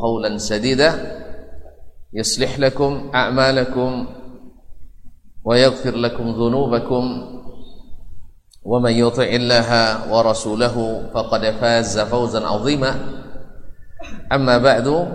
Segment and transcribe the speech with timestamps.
[0.00, 1.18] قولا سديدا
[2.12, 4.06] يصلح لكم أعمالكم
[5.44, 7.04] ويغفر لكم ذنوبكم
[8.62, 9.70] ومن يطع الله
[10.12, 10.76] ورسوله
[11.14, 12.94] فقد فاز فوزا عظيما.
[14.32, 15.08] أما بعد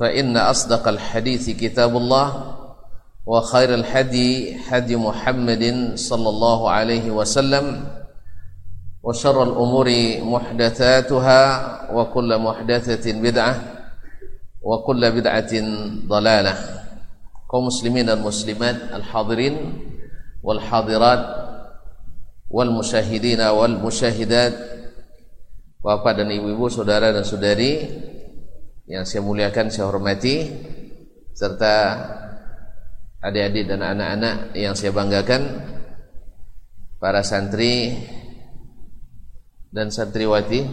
[0.00, 2.54] فإن أصدق الحديث كتاب الله
[3.26, 7.84] وخير الحدي حدي محمد صلى الله عليه وسلم
[9.02, 9.88] وشر الأمور
[10.22, 11.42] محدثاتها
[11.94, 13.77] وكل محدثة بدعة.
[14.62, 15.66] wa kulla bid'atin
[16.06, 16.56] dalalah.
[17.48, 19.56] Kaum muslimin dan muslimat al hadirin
[20.44, 21.20] wal hadirat
[22.52, 24.52] wal musyahidina wal musyahidat.
[25.78, 27.86] Bapak dan ibu-ibu saudara dan saudari
[28.90, 30.50] yang saya muliakan saya hormati
[31.32, 31.74] serta
[33.22, 35.62] adik-adik dan anak-anak yang saya banggakan
[36.98, 37.94] para santri
[39.70, 40.66] dan santriwati.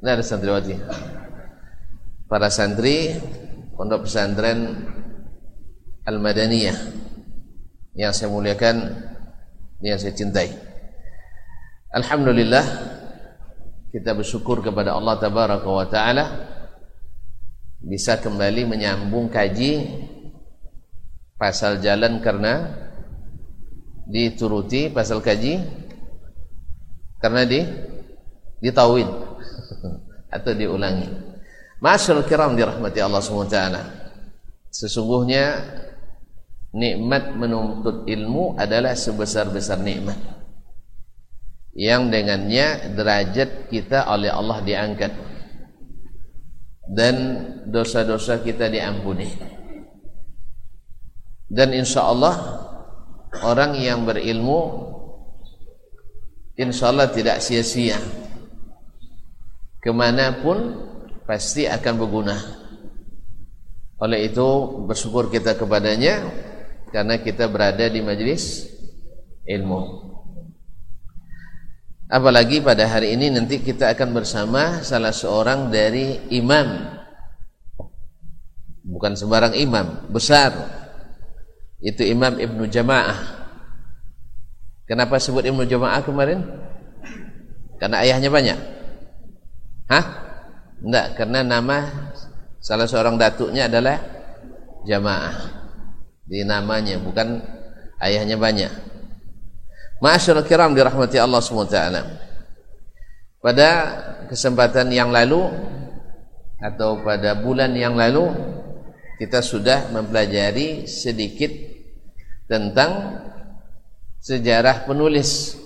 [0.00, 0.74] Nah, ada santriwati
[2.30, 3.18] para santri
[3.74, 4.86] pondok pesantren
[6.06, 6.78] Al-Madaniyah
[7.98, 8.86] yang saya muliakan
[9.82, 10.54] yang saya cintai
[11.90, 12.62] Alhamdulillah
[13.90, 16.24] kita bersyukur kepada Allah Tabaraka wa Ta'ala
[17.82, 19.90] bisa kembali menyambung kaji
[21.34, 22.70] pasal jalan karena
[24.06, 25.58] dituruti pasal kaji
[27.18, 27.60] karena di
[28.60, 29.08] ditawin
[30.36, 31.29] atau diulangi.
[31.80, 33.56] Masyaallah kiram dirahmati Allah SWT
[34.70, 35.64] Sesungguhnya
[36.70, 40.16] nikmat menuntut ilmu adalah sebesar-besar nikmat.
[41.74, 45.12] Yang dengannya derajat kita oleh Allah diangkat.
[46.90, 47.16] Dan
[47.66, 49.26] dosa-dosa kita diampuni.
[51.50, 52.34] Dan insya Allah
[53.42, 54.86] orang yang berilmu
[56.54, 57.98] insya Allah tidak sia-sia.
[59.82, 60.89] Ke mana pun
[61.30, 62.34] pasti akan berguna
[64.02, 64.48] oleh itu
[64.82, 66.26] bersyukur kita kepadanya
[66.90, 68.66] karena kita berada di majlis
[69.46, 70.10] ilmu
[72.10, 76.98] apalagi pada hari ini nanti kita akan bersama salah seorang dari imam
[78.90, 80.50] bukan sembarang imam besar
[81.78, 83.40] itu imam Ibnu Jamaah
[84.90, 86.42] Kenapa sebut Ibnu Jamaah kemarin?
[87.78, 88.58] Karena ayahnya banyak.
[89.86, 90.29] Hah?
[90.80, 91.88] Enggak, karena nama
[92.60, 94.00] salah seorang datuknya adalah
[94.84, 95.36] Jamaah.
[96.24, 97.42] Di namanya bukan
[98.00, 98.72] ayahnya banyak.
[100.00, 101.76] Ma'asyiral kiram dirahmati Allah SWT.
[103.40, 103.68] Pada
[104.28, 105.48] kesempatan yang lalu
[106.60, 108.28] atau pada bulan yang lalu
[109.20, 111.52] kita sudah mempelajari sedikit
[112.48, 113.20] tentang
[114.20, 115.56] sejarah penulis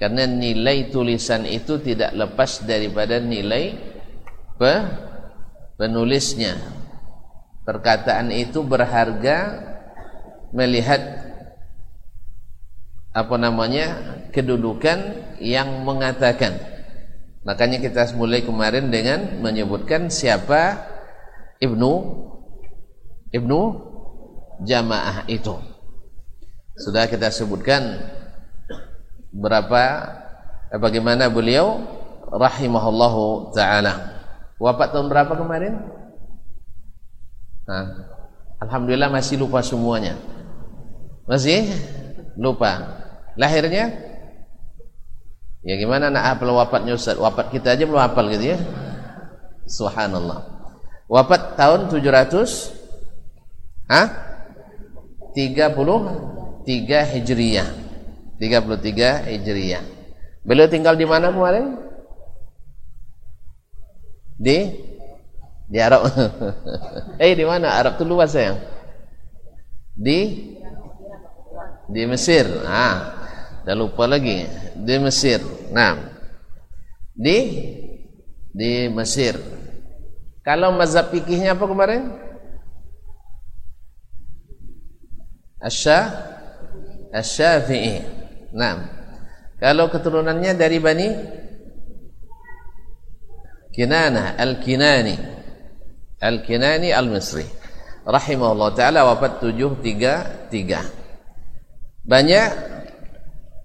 [0.00, 3.76] karena nilai tulisan itu tidak lepas daripada nilai
[4.58, 4.74] pe
[5.78, 6.58] penulisnya.
[7.62, 9.64] Perkataan itu berharga
[10.50, 11.00] melihat
[13.12, 13.86] apa namanya
[14.34, 14.98] kedudukan
[15.38, 16.58] yang mengatakan.
[17.46, 20.84] Makanya kita mulai kemarin dengan menyebutkan siapa
[21.62, 21.92] Ibnu
[23.32, 23.60] Ibnu
[24.64, 25.54] Jamaah itu.
[26.82, 28.00] Sudah kita sebutkan
[29.30, 29.82] berapa
[30.82, 31.78] bagaimana beliau
[32.32, 34.17] rahimahullahu taala.
[34.58, 35.78] Wafat tahun berapa kemarin?
[37.66, 37.86] Nah,
[38.58, 40.18] alhamdulillah masih lupa semuanya.
[41.30, 41.70] Masih
[42.34, 42.98] lupa.
[43.38, 43.94] Lahirnya?
[45.62, 47.18] Ya gimana nak hafal wafatnya Ustaz?
[47.18, 48.58] Wafat kita aja belum hafal gitu ya.
[49.68, 50.42] Subhanallah.
[51.06, 52.78] Wafat tahun 700
[53.88, 54.06] Hah?
[55.32, 55.72] 30
[56.68, 57.68] 33 Hijriyah.
[58.36, 59.84] 33 Hijriyah.
[60.44, 61.87] Beliau tinggal di mana kemarin?
[64.38, 64.58] Di
[65.66, 66.06] di Arab.
[67.22, 67.74] eh di mana?
[67.74, 68.62] Arab itu luas sayang.
[69.98, 70.54] Di
[71.90, 72.46] di Mesir.
[72.62, 73.26] Ah,
[73.66, 74.46] dah lupa lagi.
[74.78, 75.42] Di Mesir.
[75.74, 75.98] Nah.
[77.18, 77.38] Di
[78.54, 79.34] di Mesir.
[80.46, 82.14] Kalau mazhab fikihnya apa kemarin?
[85.58, 85.90] Asy
[87.10, 88.06] Asy-Syafi'i.
[88.54, 88.86] Nah,
[89.58, 91.08] kalau keturunannya dari Bani
[93.78, 95.14] Kinana Al-Kinani.
[96.18, 97.46] Al-Kinani Al-Misri.
[98.02, 102.02] Rahimahullah taala wafat 733.
[102.02, 102.48] Banyak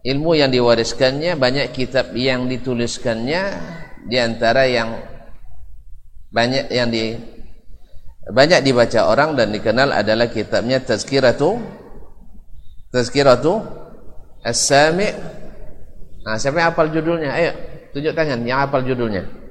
[0.06, 3.42] ilmu yang diwariskannya, banyak kitab yang dituliskannya
[4.06, 5.02] di antara yang
[6.30, 7.18] banyak yang di
[8.30, 11.60] banyak dibaca orang dan dikenal adalah kitabnya Tazkiratu
[12.94, 13.66] Tazkiratu
[14.46, 15.42] As-Sami'
[16.24, 17.36] Nah, siapa yang hafal judulnya?
[17.36, 17.52] Ayo,
[17.92, 19.43] tunjuk tangan yang hafal judulnya.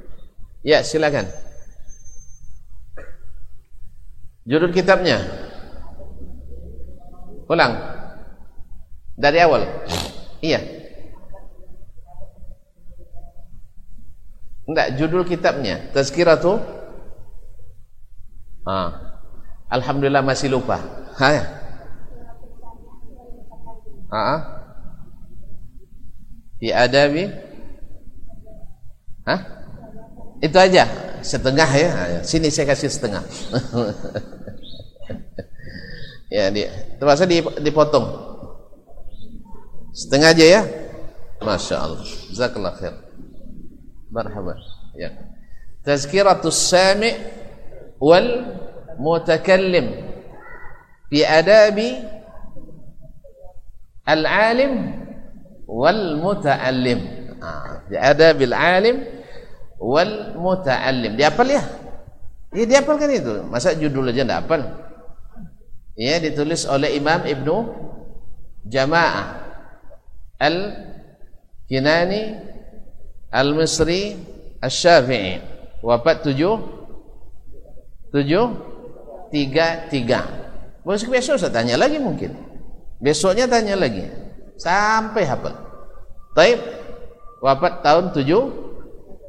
[0.62, 1.26] Ya, silakan.
[4.46, 5.18] Judul kitabnya.
[7.50, 7.74] Ulang.
[9.18, 9.66] Dari awal.
[10.38, 10.62] Iya.
[14.66, 15.90] Enggak, judul kitabnya.
[15.90, 16.62] Tazkiratu.
[18.62, 19.18] Ah.
[19.66, 20.78] Alhamdulillah masih lupa.
[21.18, 21.30] Ha.
[24.14, 24.40] Ah.
[26.62, 27.26] Fi adabi.
[29.26, 29.61] Hah?
[30.42, 30.90] Itu aja.
[31.22, 31.90] Setengah ya.
[32.26, 33.22] Sini saya kasih setengah.
[36.34, 36.98] ya, dia.
[36.98, 37.30] Terpaksa
[37.62, 38.06] dipotong.
[39.94, 40.62] Setengah aja ya.
[41.38, 42.02] Masya Allah.
[42.34, 42.94] Jazakallah khair.
[44.10, 44.58] Marhaban.
[44.98, 45.14] Ya.
[45.86, 47.14] Tazkiratus sami'
[48.02, 48.58] wal
[48.98, 49.94] mutakallim
[51.10, 51.98] fi adabi
[54.06, 54.94] al-alim
[55.66, 57.00] wal muta'allim.
[57.42, 59.02] Ah, fi adabil alim
[59.82, 61.18] wal muta'allim.
[61.18, 61.62] Dihafal ya?
[62.54, 63.42] Ya dihafal kan itu.
[63.50, 64.62] Masa judul aja enggak hafal?
[65.98, 67.68] Ya ditulis oleh Imam Ibnu
[68.64, 69.44] Jamaah
[70.40, 72.22] Al-Kinani
[73.28, 74.16] Al-Misri
[74.62, 75.42] Al-Syafi'i
[75.84, 76.38] wafat 7
[78.08, 82.32] 7 3 3 Besok besok saya tanya lagi mungkin
[83.02, 84.08] Besoknya tanya lagi
[84.56, 85.52] Sampai hafal
[86.32, 86.58] Taib
[87.42, 88.71] Wafat tahun 7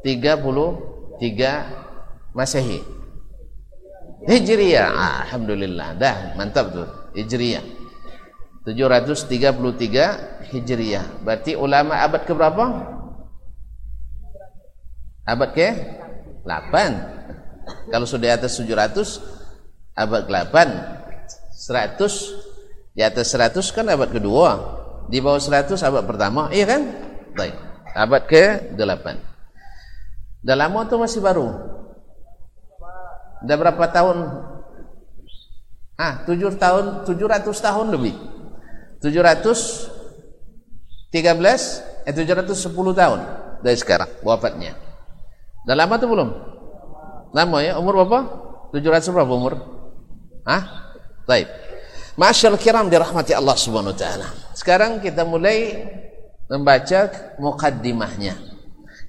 [0.04, 2.84] 33 Masehi.
[4.28, 4.92] Hijriah.
[4.92, 5.96] Ah, Alhamdulillah.
[5.96, 6.88] Dah, mantap tuh.
[7.16, 7.64] Hijriah.
[8.68, 11.06] 733 Hijriah.
[11.24, 12.66] Berarti ulama abad ke berapa?
[15.24, 15.68] Abad ke
[16.44, 17.92] 8.
[17.92, 19.20] Kalau sudah di atas 700
[19.96, 20.56] abad ke-8.
[21.54, 24.80] 100 di atas 100 kan abad kedua.
[25.08, 26.82] Di bawah 100 abad pertama, iya kan?
[27.36, 27.56] Baik.
[27.96, 29.33] Abad ke-8.
[30.44, 31.48] Dalam lama atau masih baru?
[33.48, 34.18] Udah berapa tahun?
[35.96, 38.16] Ah, tujuh tahun, 700 tahun lebih.
[39.00, 39.92] 700
[41.14, 43.20] 13 eh 710 tahun
[43.62, 44.74] dari sekarang wafatnya.
[45.64, 46.30] Dah lama tuh belum?
[47.32, 48.20] Lama ya, umur berapa?
[48.74, 49.54] 700 berapa umur?
[50.44, 50.84] Ah,
[51.24, 51.48] Baik.
[52.20, 54.28] Masyaallah kiram dirahmati Allah Subhanahu wa taala.
[54.54, 55.88] Sekarang kita mulai
[56.52, 57.10] membaca
[57.42, 58.53] mukaddimahnya.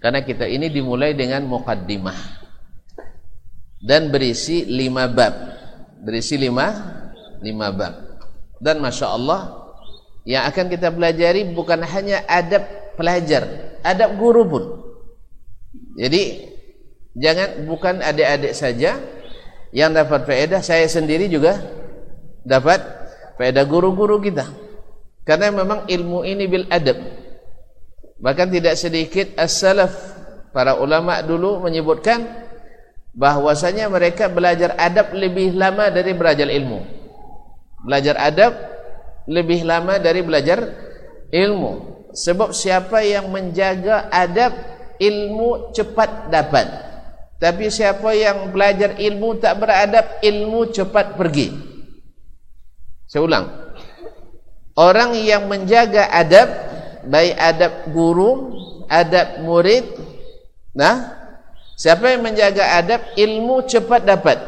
[0.04, 2.44] Karena kita ini dimulai dengan mukaddimah
[3.80, 5.32] dan berisi lima bab,
[6.04, 6.76] berisi lima
[7.40, 8.20] lima bab.
[8.60, 9.64] Dan masya Allah
[10.28, 12.68] yang akan kita pelajari bukan hanya adab
[13.00, 13.48] pelajar,
[13.80, 14.64] adab guru pun.
[15.96, 16.52] Jadi
[17.16, 19.00] jangan bukan adik-adik saja
[19.72, 21.64] yang dapat faedah, saya sendiri juga
[22.44, 22.84] dapat
[23.40, 24.52] faedah guru-guru kita.
[25.24, 27.23] Karena memang ilmu ini bil adab.
[28.24, 29.92] Bahkan tidak sedikit as-salaf
[30.56, 32.24] para ulama dulu menyebutkan
[33.12, 36.80] bahwasanya mereka belajar adab lebih lama dari belajar ilmu.
[37.84, 38.56] Belajar adab
[39.28, 40.56] lebih lama dari belajar
[41.28, 42.00] ilmu.
[42.16, 44.56] Sebab siapa yang menjaga adab
[44.96, 46.64] ilmu cepat dapat.
[47.36, 51.52] Tapi siapa yang belajar ilmu tak beradab ilmu cepat pergi.
[53.04, 53.46] Saya ulang.
[54.80, 56.73] Orang yang menjaga adab
[57.08, 58.32] baik adab guru,
[58.88, 59.84] adab murid.
[60.74, 61.14] Nah,
[61.78, 64.38] siapa yang menjaga adab, ilmu cepat dapat.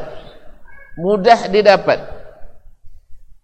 [0.97, 1.99] Mudah didapat.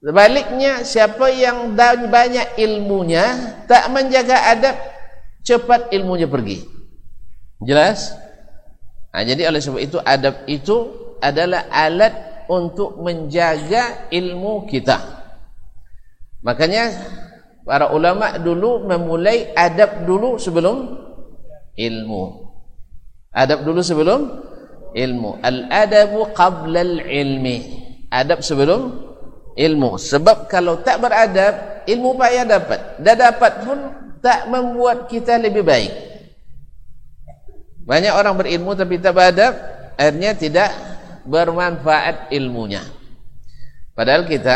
[0.04, 4.76] Sebaliknya, siapa yang banyak ilmunya, tak menjaga adab,
[5.48, 6.68] cepat ilmunya pergi.
[7.64, 8.12] Jelas?
[9.16, 10.78] Nah, jadi oleh sebab itu, adab itu
[11.24, 12.12] adalah alat
[12.52, 15.00] untuk menjaga ilmu kita.
[16.44, 16.92] Makanya
[17.64, 21.00] para ulama dulu memulai adab dulu sebelum
[21.76, 22.24] ilmu.
[23.34, 24.20] Adab dulu sebelum
[24.94, 25.42] ilmu.
[25.42, 28.94] Al-adabu qabla al-ilmi adab sebelum
[29.58, 29.98] ilmu.
[29.98, 33.02] Sebab kalau tak beradab ilmu payah dapat.
[33.02, 33.78] Dah dapat pun
[34.22, 35.92] tak membuat kita lebih baik.
[37.84, 39.54] Banyak orang berilmu tapi tak beradab
[40.00, 40.70] akhirnya tidak
[41.28, 42.80] bermanfaat ilmunya.
[43.92, 44.56] Padahal kita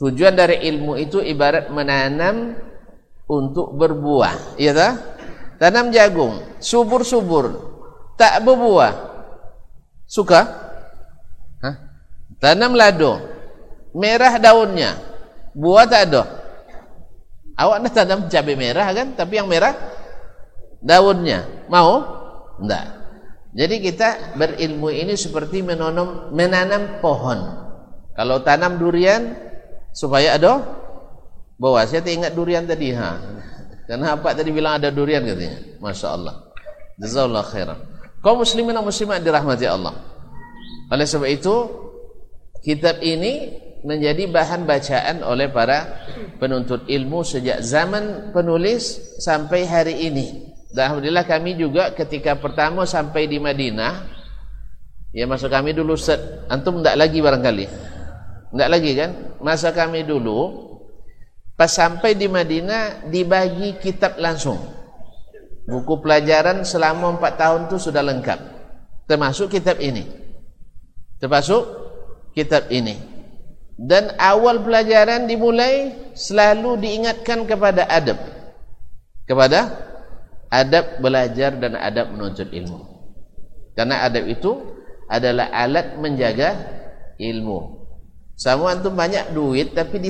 [0.00, 2.56] Tujuan dari ilmu itu ibarat menanam
[3.28, 4.92] untuk berbuah, iya tak?
[5.60, 7.52] Tanam jagung, subur-subur,
[8.16, 8.96] tak berbuah.
[10.08, 10.40] Suka?
[11.60, 11.76] Hah?
[12.40, 13.20] Tanam lado,
[13.92, 14.96] merah daunnya,
[15.52, 16.22] buah tak ada.
[17.60, 19.76] Awak nak tanam cabai merah kan, tapi yang merah
[20.80, 21.44] daunnya.
[21.68, 22.00] Mau?
[22.56, 22.88] Enggak.
[23.52, 27.68] Jadi kita berilmu ini seperti menanam menanam pohon.
[28.16, 29.49] Kalau tanam durian,
[29.94, 30.64] supaya ada
[31.60, 31.84] bawa.
[31.86, 33.20] Saya ingat durian tadi ha.
[33.90, 35.58] Karena apa tadi bilang ada durian katanya.
[35.82, 36.34] Masya Allah.
[37.00, 37.78] Jazakallah khairan.
[38.20, 39.96] Kaum muslimin dan muslimat dirahmati Allah.
[40.92, 41.54] Oleh sebab itu
[42.60, 46.04] kitab ini menjadi bahan bacaan oleh para
[46.36, 50.52] penuntut ilmu sejak zaman penulis sampai hari ini.
[50.70, 54.06] Dan alhamdulillah kami juga ketika pertama sampai di Madinah,
[55.10, 57.66] ya masa kami dulu set, antum tidak lagi barangkali,
[58.50, 59.10] tidak lagi kan?
[59.38, 60.68] Masa kami dulu
[61.54, 64.58] pas sampai di Madinah dibagi kitab langsung,
[65.68, 68.40] buku pelajaran selama empat tahun itu sudah lengkap,
[69.06, 70.08] termasuk kitab ini,
[71.20, 71.62] termasuk
[72.34, 72.96] kitab ini.
[73.80, 78.20] Dan awal pelajaran dimulai selalu diingatkan kepada adab.
[79.24, 79.72] Kepada
[80.52, 82.84] adab belajar dan adab menuntut ilmu.
[83.72, 84.52] Karena adab itu
[85.08, 86.60] adalah alat menjaga
[87.16, 87.79] ilmu.
[88.40, 90.00] Sama antum banyak duit tapi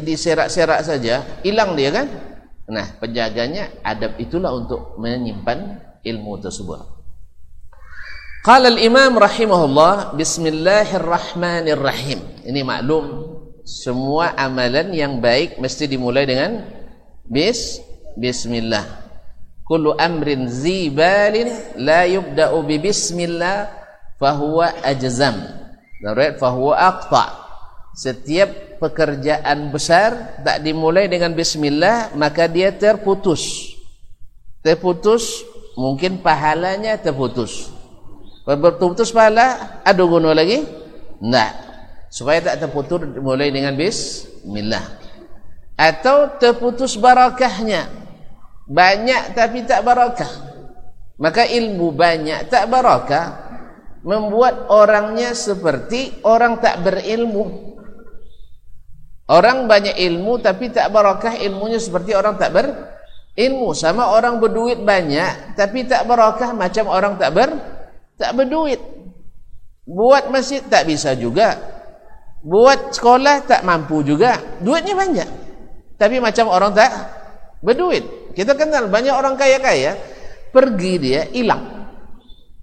[0.00, 2.08] diserak-serak saja, hilang dia kan?
[2.64, 6.80] Nah, penjaganya adab itulah untuk menyimpan ilmu tersebut.
[8.40, 12.48] Qala al-Imam rahimahullah Bismillahirrahmanirrahim.
[12.48, 13.36] Ini maklum
[13.68, 16.64] semua amalan yang baik mesti dimulai dengan
[17.28, 17.84] bis
[18.16, 19.12] bismillah.
[19.60, 23.68] Kullu amrin zibalin la yubda'u bi bismillah
[24.16, 25.36] fahuwa ajzam.
[26.00, 27.43] Darat fahuwa aqta.
[27.94, 33.74] Setiap pekerjaan besar tak dimulai dengan bismillah maka dia terputus.
[34.66, 35.46] Terputus
[35.78, 37.74] mungkin pahalanya terputus
[38.44, 40.60] Berputus pahala ada guna lagi?
[40.60, 41.52] Tidak.
[42.12, 44.84] Supaya tak terputus mulai dengan bismillah.
[45.80, 47.88] Atau terputus barakahnya.
[48.68, 50.28] Banyak tapi tak barakah.
[51.16, 53.26] Maka ilmu banyak tak barakah
[54.04, 57.72] membuat orangnya seperti orang tak berilmu.
[59.24, 63.72] Orang banyak ilmu tapi tak barakah ilmunya seperti orang tak berilmu.
[63.72, 67.64] Sama orang berduit banyak tapi tak barakah macam orang tak berilmu
[68.20, 68.80] tak berduit.
[69.88, 71.56] Buat masjid tak bisa juga.
[72.44, 74.36] Buat sekolah tak mampu juga.
[74.60, 75.28] Duitnya banyak
[75.96, 76.92] tapi macam orang tak
[77.64, 78.04] berduit.
[78.36, 79.96] Kita kenal banyak orang kaya-kaya
[80.52, 81.88] pergi dia hilang.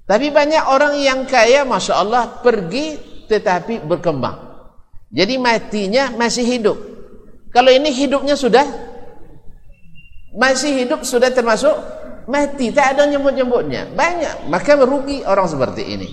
[0.05, 4.50] Tapi banyak orang yang kaya Masya Allah pergi tetapi berkembang
[5.11, 6.77] jadi matinya masih hidup.
[7.51, 8.63] Kalau ini hidupnya sudah
[10.31, 11.75] masih hidup sudah termasuk
[12.31, 12.71] mati.
[12.71, 13.91] Tak ada nyebut-nyebutnya.
[13.91, 14.47] Banyak.
[14.47, 16.07] Maka merugi orang seperti ini.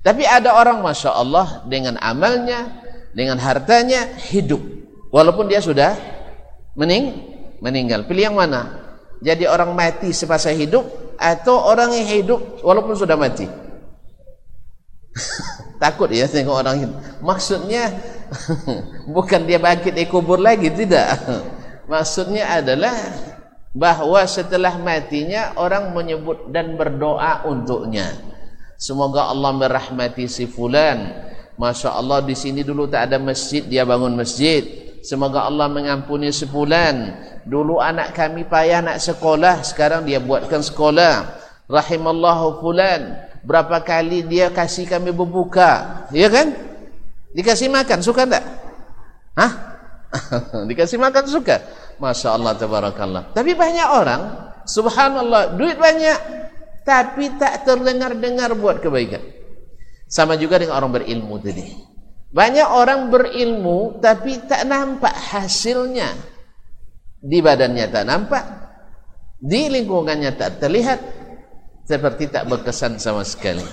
[0.00, 2.80] Tapi ada orang Masya Allah dengan amalnya
[3.12, 4.64] dengan hartanya hidup.
[5.12, 5.92] Walaupun dia sudah
[6.72, 7.20] mening
[7.60, 8.08] meninggal.
[8.08, 8.80] Pilih yang mana?
[9.20, 10.88] Jadi orang mati semasa hidup
[11.20, 13.67] atau orang yang hidup walaupun sudah mati
[15.82, 17.92] takut ya tengok orang hidup maksudnya
[19.14, 21.18] bukan dia bangkit di kubur lagi tidak
[21.92, 22.94] maksudnya adalah
[23.78, 28.10] bahwa setelah matinya orang menyebut dan berdoa untuknya.
[28.78, 31.26] Semoga Allah merahmati si fulan.
[31.58, 34.62] Masya Allah di sini dulu tak ada masjid, dia bangun masjid.
[35.02, 37.14] Semoga Allah mengampuni si fulan.
[37.46, 41.38] Dulu anak kami payah nak sekolah, sekarang dia buatkan sekolah.
[41.66, 43.27] Rahimallahu fulan.
[43.46, 46.04] Berapa kali dia kasih kami berbuka.
[46.14, 46.54] Ya kan?
[47.34, 48.44] Dikasih makan, suka tak?
[49.38, 49.52] Hah?
[50.68, 51.60] Dikasih makan suka?
[52.00, 53.34] Masya Allah tabarakallah.
[53.34, 54.22] Tapi banyak orang,
[54.64, 56.18] subhanallah, duit banyak,
[56.86, 59.20] tapi tak terdengar-dengar buat kebaikan.
[60.08, 61.68] Sama juga dengan orang berilmu tadi.
[62.32, 66.16] Banyak orang berilmu, tapi tak nampak hasilnya.
[67.18, 68.44] Di badannya tak nampak,
[69.42, 70.98] di lingkungannya tak terlihat,
[71.88, 73.64] seperti tak berkesan sama sekali.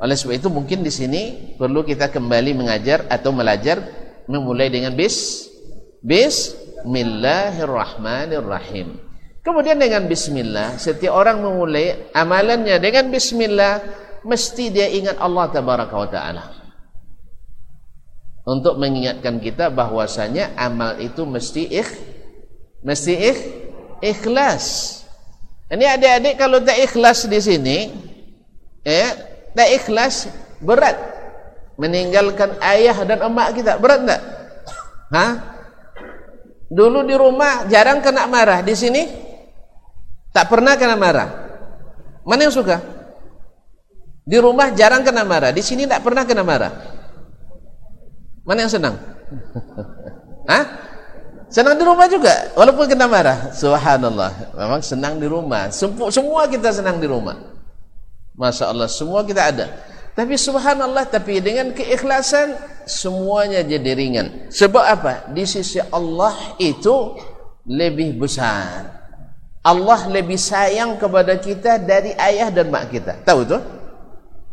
[0.00, 3.84] Oleh sebab itu mungkin di sini perlu kita kembali mengajar atau belajar
[4.24, 5.52] memulai dengan bis
[6.04, 9.00] Bismillahirrahmanirrahim.
[9.40, 13.80] Kemudian dengan bismillah, setiap orang memulai amalannya dengan bismillah,
[14.24, 16.52] mesti dia ingat Allah tabaraka wa taala.
[18.44, 21.88] Untuk mengingatkan kita bahwasanya amal itu mesti ikh
[22.84, 23.40] mesti ikh
[24.04, 25.03] ikhlas.
[25.74, 27.90] Ini adik-adik kalau tak ikhlas di sini,
[28.86, 29.10] eh,
[29.58, 30.30] tak ikhlas
[30.62, 30.94] berat
[31.74, 33.82] meninggalkan ayah dan emak kita.
[33.82, 34.20] Berat tak?
[35.10, 35.32] Hah?
[36.70, 39.02] Dulu di rumah jarang kena marah, di sini
[40.30, 41.28] tak pernah kena marah.
[42.22, 42.78] Mana yang suka?
[44.22, 46.70] Di rumah jarang kena marah, di sini tak pernah kena marah.
[48.46, 48.94] Mana yang senang?
[50.50, 50.93] Hah?
[51.54, 53.54] Senang di rumah juga, walaupun kena marah.
[53.54, 55.70] Subhanallah, memang senang di rumah.
[56.10, 57.38] Semua kita senang di rumah.
[58.34, 59.70] Masya Allah, semua kita ada.
[60.18, 62.58] Tapi subhanallah tapi dengan keikhlasan
[62.90, 64.50] semuanya jadi ringan.
[64.50, 65.30] Sebab apa?
[65.30, 67.14] Di sisi Allah itu
[67.70, 68.90] lebih besar.
[69.62, 73.22] Allah lebih sayang kepada kita dari ayah dan mak kita.
[73.22, 73.58] Tahu tu?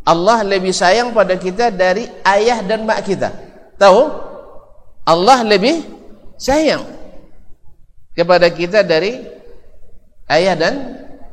[0.06, 3.30] Allah lebih sayang pada kita dari ayah dan mak kita.
[3.78, 4.06] tahu
[5.02, 6.01] Allah lebih
[6.42, 6.82] sayang
[8.18, 9.22] kepada kita dari
[10.26, 10.74] ayah dan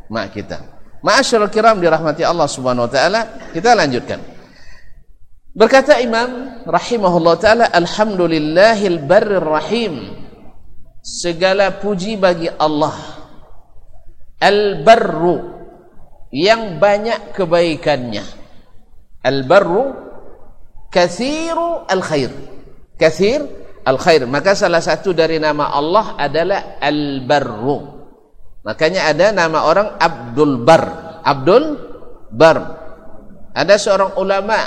[0.06, 0.62] mak kita.
[1.01, 4.22] Ma'asyiral kiram dirahmati Allah Subhanahu wa taala, kita lanjutkan.
[5.58, 9.94] Berkata Imam rahimahullah taala, alhamdulillahil barrir rahim.
[11.01, 12.94] Segala puji bagi Allah.
[14.39, 15.39] Al-barru
[16.30, 18.24] yang banyak kebaikannya.
[19.24, 19.96] Al-barru
[20.92, 22.32] kathiru al-khair
[23.00, 23.59] kathir
[23.89, 24.29] al-khair.
[24.29, 28.00] Maka salah satu dari nama Allah adalah al-barru.
[28.62, 30.84] Makanya ada nama orang Abdul Bar.
[31.25, 31.65] Abdul
[32.29, 32.58] Bar.
[33.58, 34.62] Ada seorang ulama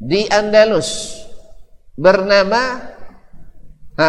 [0.00, 1.20] di Andalus
[1.96, 2.80] bernama
[4.00, 4.08] ha,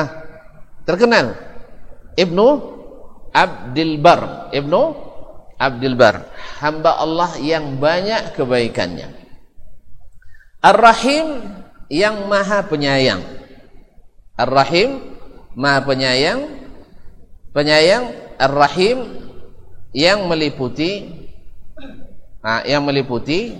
[0.87, 1.35] terkenal
[2.15, 2.47] Ibnu
[3.35, 4.49] Abdul Bar.
[4.55, 4.81] Ibnu
[5.59, 6.31] Abdul Bar.
[6.63, 9.13] Hamba Allah yang banyak kebaikannya.
[10.63, 11.43] Ar-Rahim
[11.91, 13.36] yang maha penyayang.
[14.37, 15.01] Ar-Rahim
[15.57, 16.45] maha penyayang.
[17.51, 18.97] Penyayang Ar-Rahim
[19.97, 21.09] yang meliputi
[22.45, 23.57] nah, yang meliputi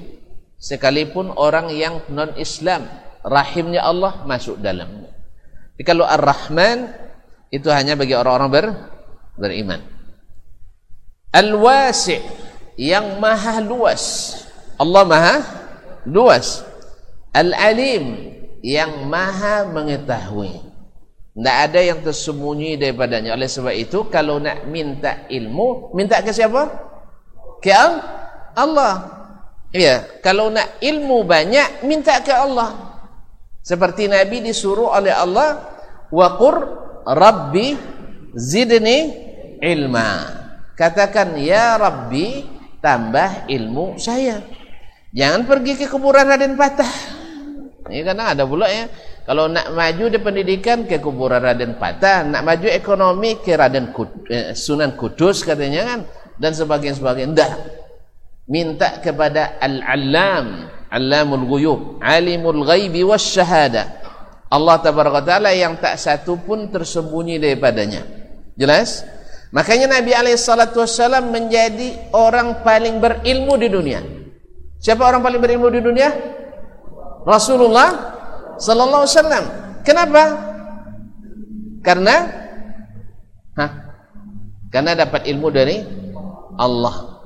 [0.62, 2.86] sekalipun orang yang non-Islam,
[3.26, 5.10] rahimnya Allah masuk dalam.
[5.78, 6.94] Jadi kalau Ar-Rahman
[7.50, 8.66] itu hanya bagi orang-orang ber,
[9.38, 9.82] beriman.
[11.34, 12.22] Al-Wasi'
[12.78, 14.34] yang maha luas.
[14.78, 15.36] Allah maha
[16.06, 16.66] luas.
[17.34, 18.34] Al-Alim
[18.66, 20.67] yang maha mengetahui.
[21.38, 23.38] Tidak ada yang tersembunyi daripadanya.
[23.38, 26.66] Oleh sebab itu, kalau nak minta ilmu, minta ke siapa?
[27.62, 27.78] Ke
[28.58, 28.94] Allah.
[29.70, 32.74] Ya, kalau nak ilmu banyak, minta ke Allah.
[33.62, 35.78] Seperti Nabi disuruh oleh Allah,
[36.10, 36.58] waqur
[37.06, 37.78] Rabbi
[38.34, 39.14] zidni
[39.62, 40.34] ilma.
[40.74, 42.50] Katakan, Ya Rabbi,
[42.82, 44.42] tambah ilmu saya.
[45.14, 46.94] Jangan pergi ke kuburan Raden Patah.
[47.94, 48.90] Ini karena ada pula ya.
[49.28, 54.24] Kalau nak maju di pendidikan ke kuburan Raden Patah, nak maju ekonomi ke Raden Kud,
[54.32, 56.00] eh, Sunan Kudus katanya kan
[56.40, 57.30] dan sebagainya sebagainya.
[57.36, 57.54] Enggak.
[58.48, 64.00] Minta kepada Al-Allam, Allamul Ghuyub, Alimul Ghaibi wasyahada.
[64.48, 68.08] Allah tabaraka taala yang tak satu pun tersembunyi daripadanya.
[68.56, 69.04] Jelas?
[69.52, 70.40] Makanya Nabi alaihi
[71.28, 74.00] menjadi orang paling berilmu di dunia.
[74.80, 76.16] Siapa orang paling berilmu di dunia?
[77.28, 78.17] Rasulullah
[78.58, 79.46] sallallahu alaihi wasallam.
[79.86, 80.24] Kenapa?
[81.86, 82.16] Karena
[83.58, 83.72] Hah?
[84.70, 85.82] Karena dapat ilmu dari
[86.62, 87.26] Allah.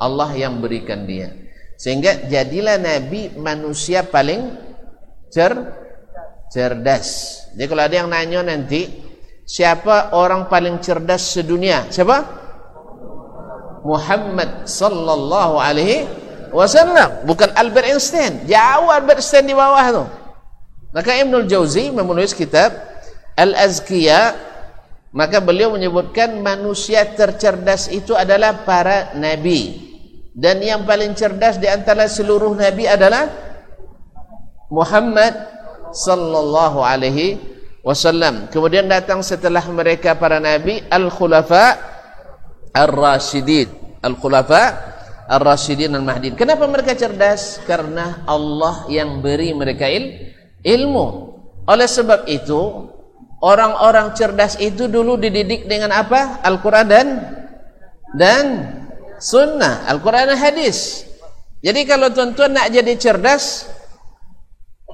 [0.00, 1.28] Allah yang berikan dia.
[1.76, 4.56] Sehingga jadilah nabi manusia paling
[5.28, 5.52] cer
[6.48, 7.40] cerdas.
[7.52, 8.88] Jadi kalau ada yang nanya nanti,
[9.44, 11.88] siapa orang paling cerdas sedunia?
[11.92, 12.40] Siapa?
[13.82, 16.06] Muhammad sallallahu alaihi
[16.54, 20.04] wasallam bukan Albert Einstein jauh Albert Einstein di bawah tu
[20.92, 22.72] maka Ibnul Jauzi menulis kitab
[23.36, 24.36] Al-Azkiya
[25.12, 29.92] maka beliau menyebutkan manusia tercerdas itu adalah para nabi
[30.32, 33.28] dan yang paling cerdas di antara seluruh nabi adalah
[34.72, 35.36] Muhammad
[35.92, 37.36] sallallahu alaihi
[37.84, 41.76] wasallam kemudian datang setelah mereka para nabi al-khulafa
[42.72, 43.68] ar-rasyidin
[44.00, 44.92] al-khulafa
[45.32, 46.34] Ar-Rasyidin Al-Mahdin.
[46.36, 47.62] Kenapa mereka cerdas?
[47.64, 50.31] Karena Allah yang beri mereka il
[50.62, 51.06] ilmu.
[51.66, 52.90] Oleh sebab itu,
[53.42, 56.42] orang-orang cerdas itu dulu dididik dengan apa?
[56.42, 57.06] Al-Quran dan
[58.14, 58.44] dan
[59.18, 59.86] sunnah.
[59.86, 61.06] Al-Quran dan hadis.
[61.62, 63.70] Jadi kalau tuan-tuan nak jadi cerdas,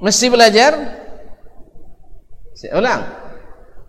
[0.05, 0.73] mesti belajar.
[2.53, 3.03] Saya ulang.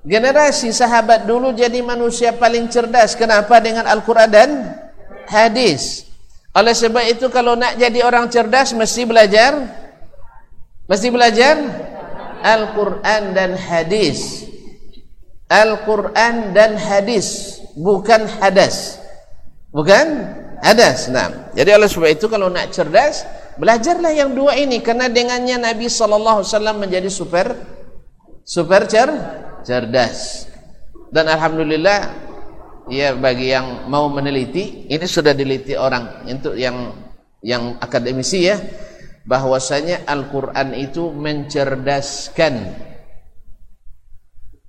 [0.08, 3.20] Generasi sahabat dulu jadi manusia paling cerdas.
[3.20, 3.60] Kenapa?
[3.60, 4.50] Dengan Al-Quran dan
[5.28, 6.08] hadis.
[6.56, 9.60] Oleh sebab itu kalau nak jadi orang cerdas mesti belajar
[10.90, 11.56] mesti belajar
[12.42, 14.50] Al-Quran dan hadis.
[15.50, 18.98] Al-Quran dan hadis bukan hadas.
[19.70, 20.06] Bukan
[20.66, 21.10] hadas.
[21.14, 23.26] Nah, jadi oleh sebab itu kalau nak cerdas
[23.60, 27.54] belajarlah yang dua ini karena dengannya Nabi wasallam menjadi super
[28.46, 29.10] super cer
[29.62, 30.48] cerdas.
[31.10, 32.00] Dan alhamdulillah
[32.90, 36.94] ya bagi yang mau meneliti ini sudah diliti orang untuk yang
[37.42, 38.58] yang akademisi ya
[39.30, 42.54] bahwasanya Al-Qur'an itu mencerdaskan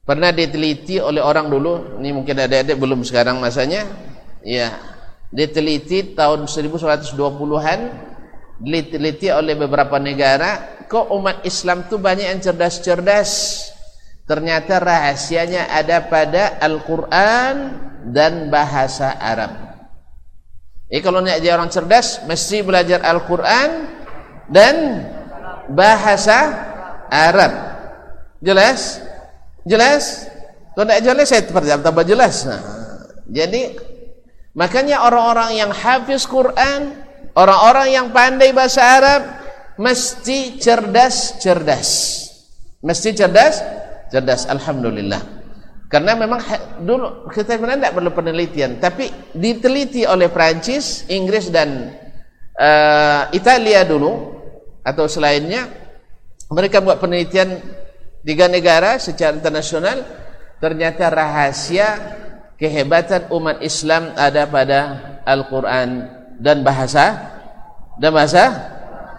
[0.05, 3.88] pernah diteliti oleh orang dulu ini mungkin ada adik belum sekarang masanya
[4.44, 4.77] ya
[5.33, 7.81] diteliti tahun 1120-an
[8.61, 13.31] diteliti oleh beberapa negara kok umat Islam itu banyak yang cerdas-cerdas
[14.29, 17.55] ternyata rahasianya ada pada Al-Quran
[18.12, 19.70] dan bahasa Arab.
[20.90, 23.99] Jadi kalau nak jadi orang cerdas mesti belajar Al-Qur'an
[24.50, 25.06] dan
[25.70, 26.38] bahasa
[27.06, 27.52] Arab.
[28.42, 28.98] Jelas?
[29.62, 30.26] Jelas?
[30.74, 31.42] Kalau tidak jelas saya
[31.78, 32.46] tambah jelas.
[32.46, 32.60] Nah,
[33.30, 33.78] jadi
[34.54, 36.98] makanya orang-orang yang hafiz Quran,
[37.38, 39.22] orang-orang yang pandai bahasa Arab
[39.78, 41.90] mesti cerdas-cerdas.
[42.80, 43.60] Mesti cerdas,
[44.08, 44.48] cerdas.
[44.48, 45.40] Alhamdulillah.
[45.90, 46.38] Karena memang
[46.86, 51.98] dulu kita sebenarnya tidak perlu penelitian, tapi diteliti oleh Prancis, Inggris dan
[52.54, 54.39] uh, Italia dulu
[54.90, 55.70] atau selainnya
[56.50, 57.62] mereka buat penelitian
[58.26, 60.03] tiga negara secara internasional
[60.59, 61.88] ternyata rahasia
[62.59, 64.81] kehebatan umat Islam ada pada
[65.24, 66.11] Al-Quran
[66.42, 67.16] dan bahasa
[67.96, 68.42] dan bahasa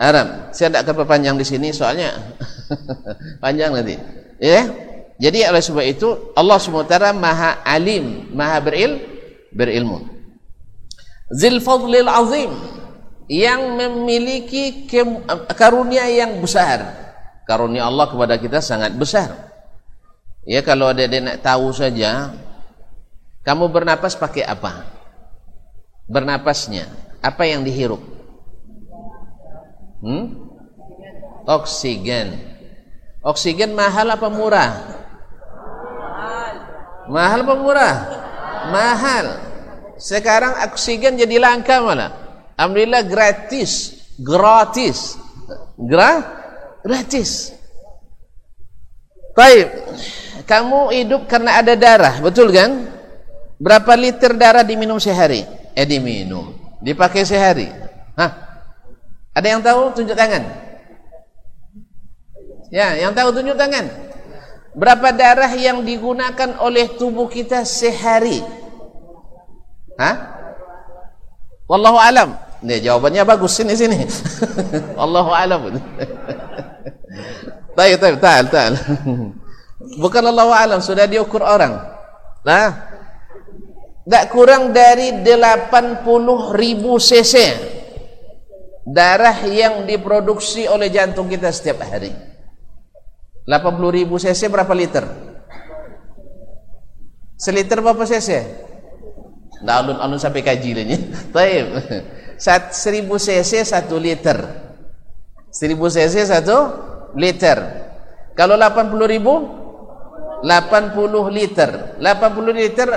[0.02, 0.54] Arab.
[0.54, 2.18] Saya tidak akan perpanjang di sini soalnya
[3.44, 3.96] panjang nanti.
[4.42, 4.66] Ya.
[5.22, 8.98] Jadi oleh sebab itu Allah SWT maha alim, maha beril,
[9.54, 10.02] berilmu.
[11.30, 12.81] Zil azim
[13.32, 14.92] yang memiliki
[15.56, 17.00] karunia yang besar.
[17.48, 19.32] Karunia Allah kepada kita sangat besar.
[20.44, 22.36] Ya kalau ada nak tahu saja
[23.48, 24.84] kamu bernapas pakai apa?
[26.12, 26.92] Bernapasnya
[27.24, 28.04] apa yang dihirup?
[30.04, 30.36] Hmm?
[31.48, 32.36] Oksigen.
[33.24, 34.72] Oksigen mahal apa murah?
[37.08, 37.96] Mahal apa murah?
[38.76, 39.26] Mahal.
[39.96, 42.31] Sekarang oksigen jadi langka malah.
[42.58, 45.18] Alhamdulillah gratis, gratis.
[45.76, 46.22] Gra
[46.86, 47.54] gratis.
[49.34, 49.68] Baik
[50.46, 52.92] kamu hidup karena ada darah, betul kan?
[53.62, 55.46] Berapa liter darah diminum sehari?
[55.72, 56.52] Eh diminum,
[56.84, 57.70] dipakai sehari.
[58.20, 58.32] Hah?
[59.32, 59.96] Ada yang tahu?
[59.96, 60.44] Tunjuk tangan.
[62.68, 63.88] Ya, yang tahu tunjuk tangan.
[64.76, 68.44] Berapa darah yang digunakan oleh tubuh kita sehari?
[69.96, 70.41] Hah?
[71.72, 72.36] Wallahu alam.
[72.60, 74.04] Nih jawabannya bagus sini sini.
[75.00, 75.72] Wallahu alam.
[77.72, 78.72] Tahu tahu tahu tahu.
[80.04, 81.80] Bukan Allah alam sudah diukur orang.
[82.44, 82.76] Nah,
[84.04, 86.04] tak kurang dari 80
[86.60, 87.36] ribu cc
[88.84, 92.12] darah yang diproduksi oleh jantung kita setiap hari.
[93.48, 95.08] 80 ribu cc berapa liter?
[97.40, 98.30] Seliter berapa cc?
[99.62, 100.98] Nah, alun-alun sampai kaji lagi.
[101.34, 101.68] Taib.
[102.74, 104.38] Seribu cc satu liter.
[105.54, 106.58] Seribu cc satu
[107.14, 107.58] liter.
[108.34, 109.34] Kalau 80 ribu
[110.42, 110.98] 80
[111.30, 112.90] liter 80 liter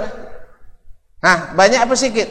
[1.24, 2.28] Hah, banyak apa sedikit?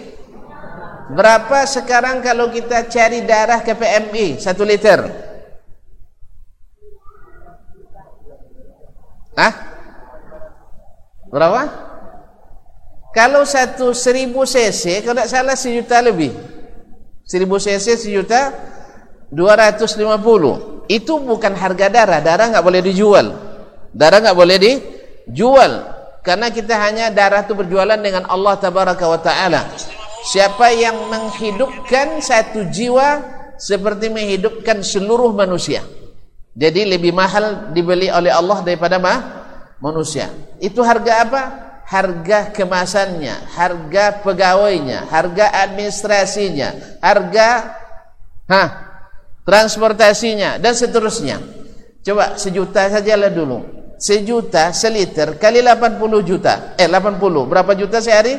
[1.17, 4.99] Berapa sekarang kalau kita cari darah ke PMI 1 liter?
[9.33, 9.53] Hah?
[11.33, 11.61] Berapa?
[13.13, 16.33] Kalau satu seribu cc Kalau tidak salah sejuta lebih.
[17.23, 18.51] Seribu cc sejuta
[19.33, 20.85] Dua ratus lima puluh.
[20.85, 22.21] Itu bukan harga darah.
[22.21, 23.33] Darah nggak boleh dijual.
[23.89, 24.71] Darah nggak boleh di
[25.29, 25.71] jual
[26.23, 29.67] karena kita hanya darah itu berjualan dengan Allah tabaraka wa taala.
[30.23, 33.19] Siapa yang menghidupkan satu jiwa
[33.59, 35.83] seperti menghidupkan seluruh manusia.
[36.55, 39.19] Jadi lebih mahal dibeli oleh Allah daripada mah
[39.83, 40.31] manusia.
[40.63, 41.41] Itu harga apa
[41.87, 47.47] harga kemasannya harga pegawainya harga administrasinya harga
[48.47, 48.83] ha
[49.43, 51.39] transportasinya dan seterusnya.
[52.03, 53.63] Coba sejuta sajalah dulu.
[53.99, 56.75] Sejuta seliter kali 80 juta.
[56.75, 58.35] Eh 80 berapa juta sehari?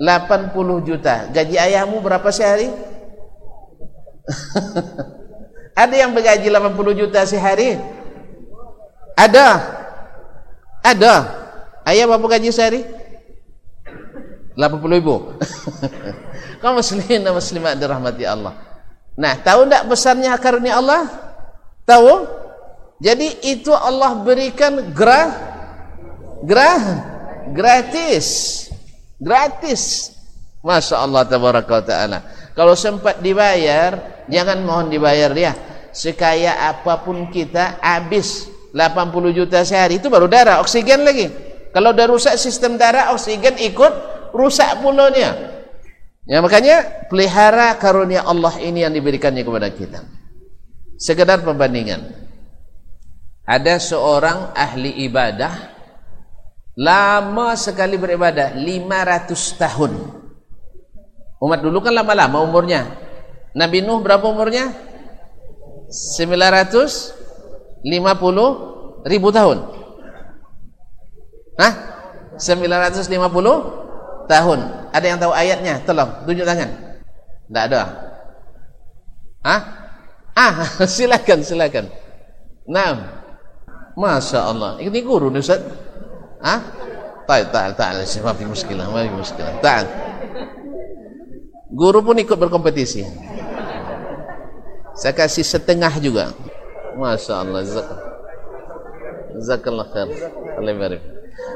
[0.00, 1.28] 80 juta.
[1.28, 2.70] Gaji ayahmu berapa sehari?
[5.82, 7.76] Ada yang bergaji 80 juta sehari?
[9.18, 9.46] Ada
[10.82, 11.14] ada
[11.88, 12.82] ayah berapa gaji sehari
[14.54, 15.34] 80 ribu
[16.60, 18.54] kau muslimin dan muslimat dirahmati Allah
[19.18, 21.06] nah tahu tak besarnya karunia Allah
[21.86, 22.26] tahu
[22.98, 25.30] jadi itu Allah berikan gerah
[26.42, 26.82] gerah
[27.52, 28.26] gratis.
[29.18, 30.14] Gratis.
[30.62, 32.18] Masya Allah tabaraka ta'ala.
[32.52, 35.54] Kalau sempat dibayar, jangan mohon dibayar dia.
[35.94, 41.28] Sekaya apa pun kita habis 80 juta sehari itu baru darah, oksigen lagi.
[41.72, 43.92] Kalau udah rusak sistem darah, oksigen ikut
[44.32, 45.08] rusak pula.
[46.28, 50.04] Ya makanya pelihara karunia Allah ini yang diberikannya kepada kita.
[51.00, 52.28] Sekedar pembandingan
[53.48, 55.72] ada seorang ahli ibadah
[56.76, 59.92] lama sekali beribadah 500 tahun
[61.40, 62.84] umat dulu kan lama-lama umurnya
[63.56, 64.68] Nabi Nuh berapa umurnya
[67.86, 69.58] 950 ribu tahun
[71.58, 71.72] Hah?
[72.38, 74.58] 950 tahun
[74.94, 76.70] ada yang tahu ayatnya tolong tunjuk tangan
[77.48, 77.82] tidak ada
[79.42, 79.60] Hah?
[80.38, 80.54] Ah,
[80.86, 81.90] silakan, silakan.
[82.70, 83.18] Nah,
[83.98, 84.78] Masya Allah.
[84.78, 85.58] Ini guru nih Ustaz.
[86.38, 86.62] Ah?
[87.26, 88.06] Tak, tak, tak.
[88.22, 89.58] Ma fi muskilah, ma muskilah.
[89.58, 89.82] Tak.
[91.74, 93.02] Guru pun ikut berkompetisi.
[94.94, 96.30] Saya kasih setengah juga.
[96.98, 97.62] Masya Allah.
[99.38, 100.10] Zakallah khair.
[100.58, 101.02] Allah barik.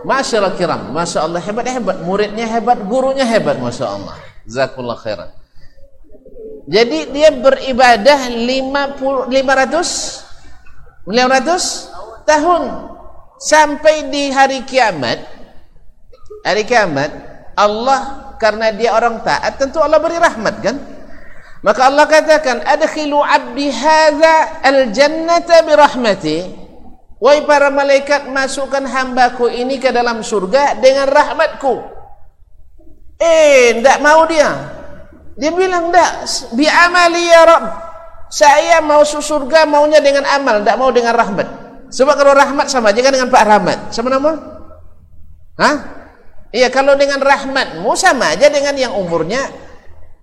[0.06, 0.80] Masya Allah kiram.
[0.94, 1.96] Masya Allah hebat-hebat.
[2.06, 3.58] Muridnya hebat, gurunya hebat.
[3.58, 4.14] Masya Allah.
[4.46, 5.30] Zakallah khairan.
[6.70, 12.62] Jadi dia beribadah 50 500 500 tahun
[13.42, 15.18] sampai di hari kiamat.
[16.46, 17.10] Hari kiamat
[17.58, 20.76] Allah karena dia orang taat tentu Allah beri rahmat kan?
[21.62, 26.38] Maka Allah katakan adkhilu 'abdi hadza al-jannata bi rahmati.
[27.22, 31.86] Wahai para malaikat masukkan hambaku ini ke dalam surga dengan rahmatku.
[33.22, 34.50] Eh, tidak mau dia.
[35.38, 36.26] Dia bilang, enggak,
[36.58, 37.64] bi amali ya Rabb.
[38.26, 41.46] Saya mau surga maunya dengan amal, enggak mau dengan rahmat.
[41.94, 43.78] Sebab kalau rahmat sama aja kan dengan Pak Rahmat.
[43.92, 44.32] Sama nama?
[45.60, 45.76] Hah?
[46.48, 49.46] Iya, kalau dengan rahmatmu sama aja dengan yang umurnya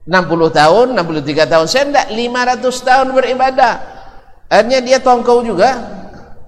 [0.09, 1.65] 60 tahun, 63 tahun.
[1.69, 3.73] Saya enggak 500 tahun beribadah.
[4.49, 5.77] Akhirnya dia tongkau juga.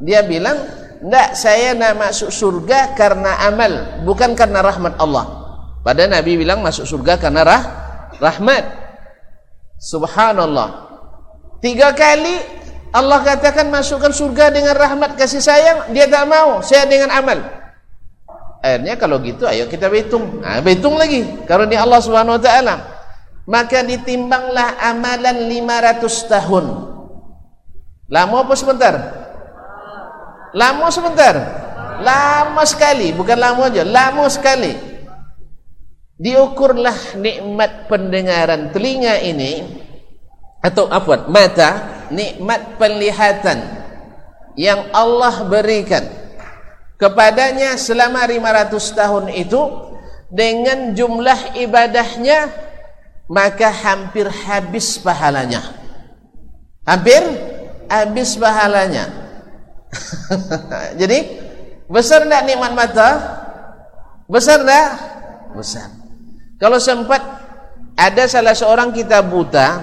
[0.02, 0.58] Dia bilang,
[1.06, 5.41] enggak, saya nak masuk surga karena amal, bukan karena rahmat Allah.
[5.86, 7.63] Padahal Nabi bilang masuk surga karena rah
[8.21, 8.63] rahmat
[9.82, 10.93] subhanallah
[11.58, 12.38] tiga kali
[12.93, 17.41] Allah katakan masukkan surga dengan rahmat kasih sayang dia tak mau saya dengan amal
[18.62, 22.76] akhirnya kalau gitu ayo kita hitung nah, hitung lagi ini Allah subhanahu wa ta'ala
[23.45, 26.65] maka ditimbanglah amalan 500 tahun.
[28.12, 28.95] Lama apa sebentar?
[30.51, 31.36] Lama sebentar?
[32.04, 33.15] Lama sekali.
[33.15, 34.75] Bukan lama aja lama sekali.
[36.21, 39.65] Diukurlah nikmat pendengaran telinga ini
[40.62, 41.69] atau apa mata
[42.13, 43.58] nikmat penglihatan
[44.54, 46.06] yang Allah berikan
[47.01, 49.62] kepadanya selama 500 tahun itu
[50.30, 52.54] dengan jumlah ibadahnya
[53.32, 55.63] maka hampir habis pahalanya
[56.84, 57.24] hampir
[57.88, 59.08] habis pahalanya
[61.00, 61.39] jadi
[61.88, 63.10] besar tak nikmat mata
[64.28, 64.88] besar tak
[65.56, 66.02] besar
[66.62, 67.41] kalau sempat
[67.98, 69.82] ada salah seorang kita buta,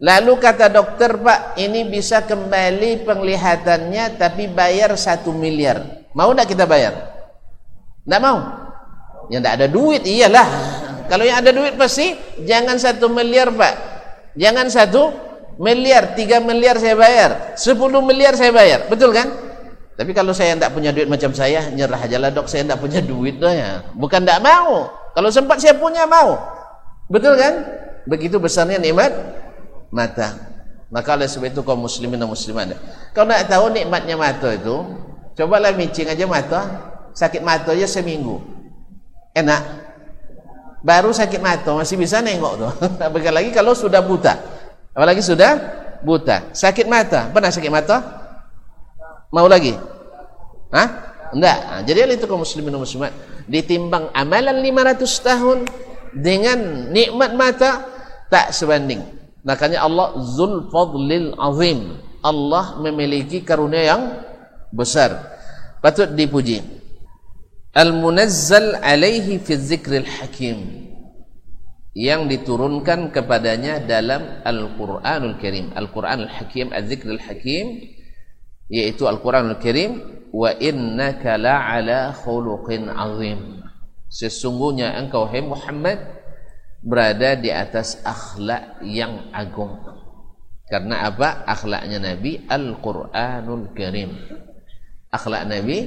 [0.00, 6.08] lalu kata dokter Pak, ini bisa kembali penglihatannya tapi bayar satu miliar.
[6.12, 6.92] Mau tidak kita bayar?
[8.04, 8.38] Tidak mau.
[9.32, 10.48] Yang tidak ada duit, iyalah.
[11.08, 13.74] Kalau yang ada duit pasti jangan satu miliar Pak.
[14.38, 15.10] Jangan satu
[15.58, 18.86] miliar, tiga miliar saya bayar, sepuluh miliar saya bayar.
[18.86, 19.26] Betul kan?
[19.98, 23.02] Tapi kalau saya tidak punya duit macam saya, nyerah aja lah dok, saya tidak punya
[23.02, 23.70] duit dah ya.
[23.98, 24.94] Bukan tidak mau.
[25.10, 26.38] Kalau sempat saya punya mau.
[27.10, 27.66] Betul kan?
[28.06, 29.10] Begitu besarnya nikmat
[29.90, 30.38] mata.
[30.88, 32.78] Maka oleh sebab itu kaum muslimin dan muslimat.
[33.10, 34.86] Kau nak tahu nikmatnya mata itu,
[35.34, 36.60] cobalah mincing aja mata,
[37.12, 38.38] sakit mata aja seminggu.
[39.34, 39.87] Enak.
[40.78, 42.72] Baru sakit mata masih bisa nengok tuh.
[43.06, 44.38] Apalagi lagi kalau sudah buta.
[44.94, 45.58] Apalagi sudah
[46.02, 46.54] buta.
[46.54, 47.30] Sakit mata.
[47.30, 47.96] Pernah sakit mata?
[49.34, 49.74] Mau lagi?
[50.70, 50.88] Hah?
[51.34, 51.58] Enggak.
[51.60, 53.12] Nah, jadi itu kaum muslimin muslimat
[53.48, 55.58] ditimbang amalan 500 tahun
[56.12, 57.88] dengan nikmat mata
[58.28, 59.00] tak sebanding
[59.40, 64.02] makanya Allah zul fadlil azim Allah memiliki karunia yang
[64.68, 65.16] besar
[65.80, 66.60] patut dipuji
[67.78, 70.90] al munazzal alaihi fi zikril hakim.
[71.94, 75.74] Yang diturunkan kepadanya dalam Al-Quranul Karim.
[75.74, 77.90] Al-Quranul Hakim Al-Zikrul Hakim
[78.70, 79.98] yaitu Al-Quranul Karim
[80.30, 83.58] wa innaka la'ala khuluqin azim.
[84.06, 85.98] Sesungguhnya engkau hai Muhammad
[86.86, 89.82] berada di atas akhlak yang agung.
[90.70, 91.42] Karena apa?
[91.50, 94.14] Akhlaknya Nabi Al-Qur'anul Karim.
[95.10, 95.78] Akhlak Nabi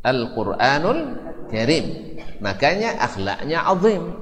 [0.00, 1.00] Al-Qur'anul
[1.52, 2.16] Karim.
[2.40, 4.16] Makanya akhlaknya azim.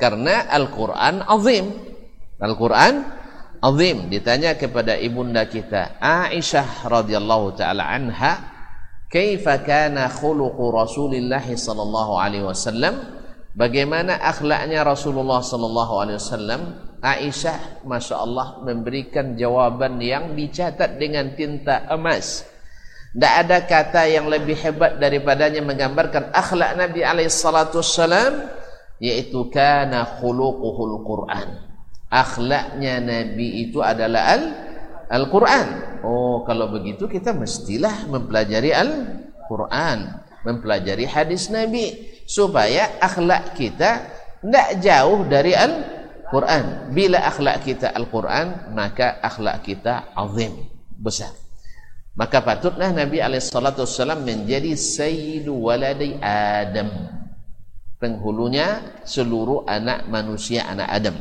[0.00, 1.68] Karena Al-Qur'an azim.
[2.40, 3.04] Al-Qur'an
[3.60, 4.08] azim.
[4.08, 8.50] Ditanya kepada ibunda kita Aisyah radhiyallahu taala anha
[9.12, 13.20] kaifa kana khuluqu Rasulillah sallallahu alaihi wasallam?
[13.52, 16.60] Bagaimana akhlaknya Rasulullah sallallahu alaihi wasallam?
[17.02, 22.46] Aisyah Masya Allah memberikan jawaban yang dicatat dengan tinta emas
[23.12, 28.48] tidak ada kata yang lebih hebat daripadanya menggambarkan akhlak Nabi alaihi salatu wassalam
[28.96, 31.48] yaitu kana khuluquhul Quran
[32.12, 34.42] akhlaknya Nabi itu adalah al
[35.12, 36.00] Al-Quran.
[36.00, 40.08] Oh, kalau begitu kita mestilah mempelajari Al-Quran,
[40.40, 44.08] mempelajari hadis Nabi supaya akhlak kita
[44.40, 45.52] tidak jauh dari
[46.32, 46.96] Quran.
[46.96, 50.64] Bila akhlak kita Al-Quran, maka akhlak kita azim,
[50.96, 51.41] besar.
[52.12, 56.92] Maka patutlah Nabi SAW menjadi sayyidu waladi Adam.
[57.96, 61.16] Penghulunya seluruh anak manusia, anak Adam.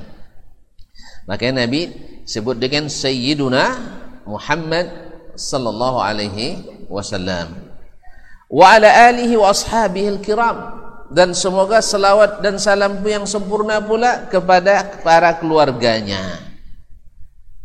[1.29, 1.87] Makanya Nabi
[2.27, 3.63] sebut dengan Sayyiduna
[4.27, 4.89] Muhammad
[5.37, 6.59] sallallahu alaihi
[6.91, 7.55] wasallam.
[8.51, 10.57] Wa ala alihi wa ashabihi al-kiram
[11.07, 16.50] dan semoga selawat dan salam yang sempurna pula kepada para keluarganya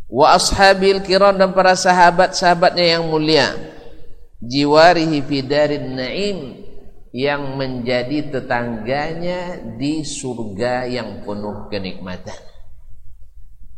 [0.07, 3.55] wa ashabil kiram dan para sahabat-sahabatnya yang mulia.
[4.43, 6.39] Jiwarihi fidarin naim.
[7.17, 12.37] Yang menjadi tetangganya di surga yang penuh kenikmatan.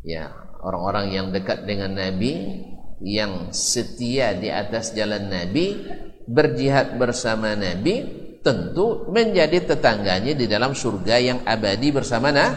[0.02, 2.66] Ya orang-orang yang dekat dengan nabi
[2.98, 5.86] yang setia di atas jalan nabi
[6.26, 12.50] berjihad bersama nabi tentu menjadi tetangganya di dalam surga yang abadi bersama nah,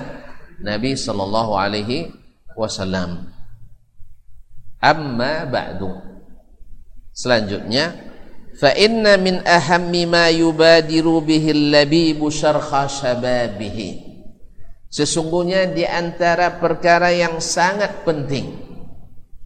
[0.62, 2.14] Nabi sallallahu alaihi
[2.54, 3.41] wasallam.
[4.82, 5.94] Amma ba'du.
[7.14, 7.94] Selanjutnya,
[8.58, 14.10] fa inna min ahammi ma yubadiru bihi al-labibu syarha shababihi.
[14.92, 18.60] Sesungguhnya di antara perkara yang sangat penting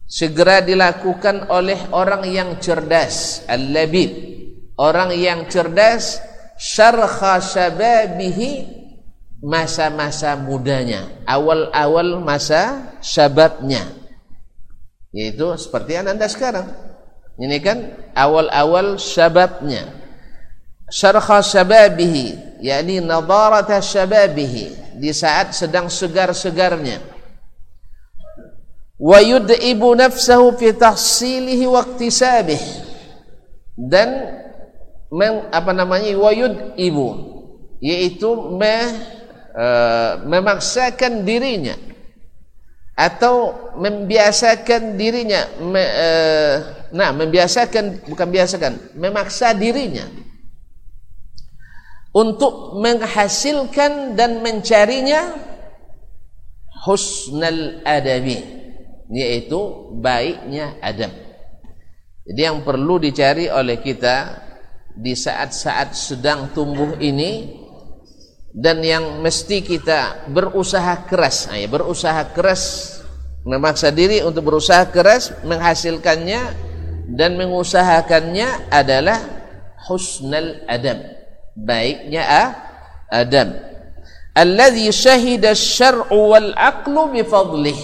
[0.08, 4.34] segera dilakukan oleh orang yang cerdas, al-labib.
[4.76, 6.19] Orang yang cerdas
[6.60, 8.76] syarha syababihi
[9.43, 13.84] masa-masa mudanya awal-awal masa syababnya
[15.15, 16.67] yaitu seperti yang anda sekarang.
[17.39, 17.78] Ini kan
[18.12, 19.88] awal-awal syababnya.
[20.91, 26.99] Syarha syababihi yakni nadarata syababihi di saat sedang segar-segarnya.
[28.99, 31.84] Wa yud'ibu nafsahu fi tahsilihi wa
[33.75, 34.10] dan
[35.12, 37.08] meng, apa namanya wayud ibu
[37.84, 38.75] yaitu me,
[39.51, 41.75] uh, memaksakan dirinya
[42.95, 46.55] atau membiasakan dirinya me, uh,
[46.95, 50.08] nah membiasakan bukan biasakan memaksa dirinya
[52.15, 55.36] untuk menghasilkan dan mencarinya
[56.88, 58.39] husnal adabi
[59.12, 61.12] yaitu baiknya adab
[62.23, 64.39] jadi yang perlu dicari oleh kita
[64.95, 67.64] di saat-saat sedang tumbuh ini
[68.56, 71.52] dan yang mesti kita berusaha keras.
[71.52, 72.96] Nah, ya, berusaha keras
[73.44, 76.41] memaksa diri untuk berusaha keras menghasilkannya
[77.12, 79.20] dan mengusahakannya adalah
[79.91, 81.04] husnal adab.
[81.60, 82.50] Baiknya ah,
[83.12, 83.52] adab.
[84.32, 87.80] Alladhi syahida syar'u wal aqlu bifadlih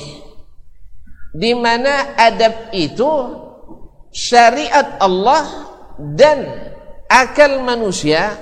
[1.31, 3.07] di mana adab itu
[4.11, 5.47] syariat Allah
[6.11, 6.43] dan
[7.07, 8.35] akal manusia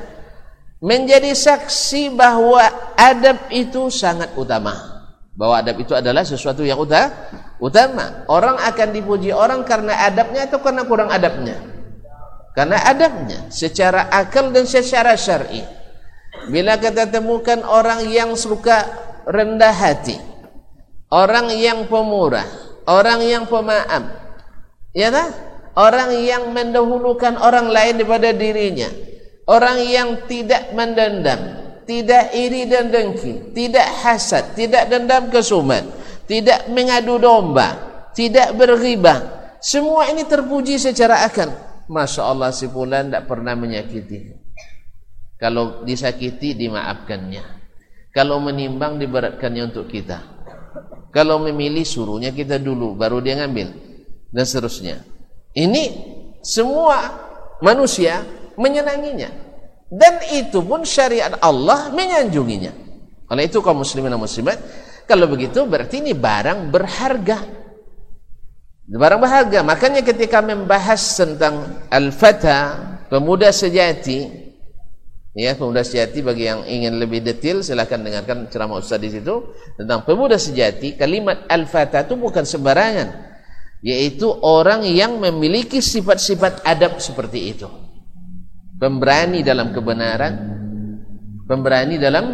[0.80, 2.64] menjadi saksi bahwa
[2.96, 5.04] adab itu sangat utama.
[5.36, 6.80] Bahwa adab itu adalah sesuatu yang
[7.60, 8.28] utama.
[8.28, 11.56] Orang akan dipuji orang karena adabnya atau karena kurang adabnya?
[12.56, 15.64] Karena adabnya secara akal dan secara syar'i.
[16.52, 18.84] Bila kita temukan orang yang suka
[19.28, 20.20] rendah hati,
[21.08, 22.48] orang yang pemurah,
[22.84, 24.04] orang yang pemaaf,
[24.92, 25.30] ya tak?
[25.80, 28.90] orang yang mendahulukan orang lain daripada dirinya
[29.50, 31.58] orang yang tidak mendendam
[31.90, 35.82] tidak iri dan dengki tidak hasad tidak dendam kesumat
[36.30, 37.74] tidak mengadu domba
[38.14, 41.50] tidak berghibah semua ini terpuji secara akal
[41.90, 44.38] Masya Allah si Fulan tidak pernah menyakiti.
[45.42, 47.58] Kalau disakiti dimaafkannya.
[48.14, 50.22] Kalau menimbang diberatkannya untuk kita.
[51.10, 53.74] Kalau memilih suruhnya kita dulu baru dia ngambil
[54.30, 55.02] dan seterusnya.
[55.58, 55.84] Ini
[56.46, 57.18] semua
[57.66, 58.22] manusia
[58.60, 59.32] menyenanginya.
[59.90, 62.76] Dan itu pun syariat Allah menyanjunginya.
[63.32, 64.60] Oleh itu kaum muslimin dan muslimat,
[65.08, 67.40] kalau begitu berarti ini barang berharga.
[68.86, 69.66] Barang berharga.
[69.66, 72.78] Makanya ketika membahas tentang al-fata,
[73.10, 74.30] pemuda sejati,
[75.34, 80.06] ya pemuda sejati bagi yang ingin lebih detail silahkan dengarkan ceramah Ustaz di situ tentang
[80.06, 80.94] pemuda sejati.
[80.94, 83.30] Kalimat al-fata itu bukan sembarangan
[83.80, 87.89] yaitu orang yang memiliki sifat-sifat adab seperti itu
[88.80, 90.34] pemberani dalam kebenaran.
[91.46, 92.26] Pemberani dalam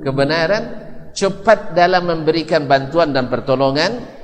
[0.00, 0.62] kebenaran.
[1.10, 4.18] Cepat dalam memberikan bantuan dan pertolongan.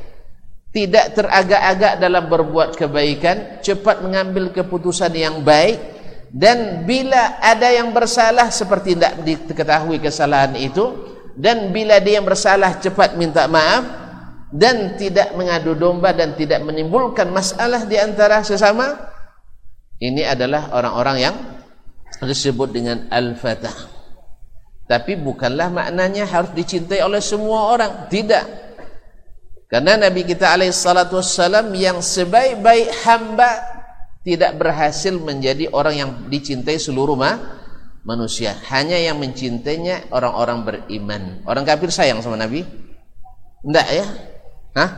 [0.70, 3.60] Tidak teragak-agak dalam berbuat kebaikan.
[3.60, 5.98] Cepat mengambil keputusan yang baik.
[6.30, 12.80] Dan bila ada yang bersalah seperti tidak diketahui kesalahan itu dan bila dia yang bersalah
[12.80, 13.84] cepat minta maaf
[14.48, 18.96] dan tidak mengadu domba dan tidak menimbulkan masalah di antara sesama
[20.00, 21.36] ini adalah orang-orang yang
[22.24, 23.96] disebut dengan al-fatah
[24.86, 28.06] Tapi bukanlah maknanya harus dicintai oleh semua orang.
[28.06, 28.44] Tidak.
[29.66, 33.50] Karena Nabi kita alaihissalatu wassalam yang sebaik-baik hamba
[34.22, 37.34] tidak berhasil menjadi orang yang dicintai seluruh ma
[38.06, 38.54] manusia.
[38.70, 41.42] Hanya yang mencintainya orang-orang beriman.
[41.42, 42.62] Orang kafir sayang sama Nabi?
[43.66, 44.06] Tidak ya?
[44.78, 44.90] Hah?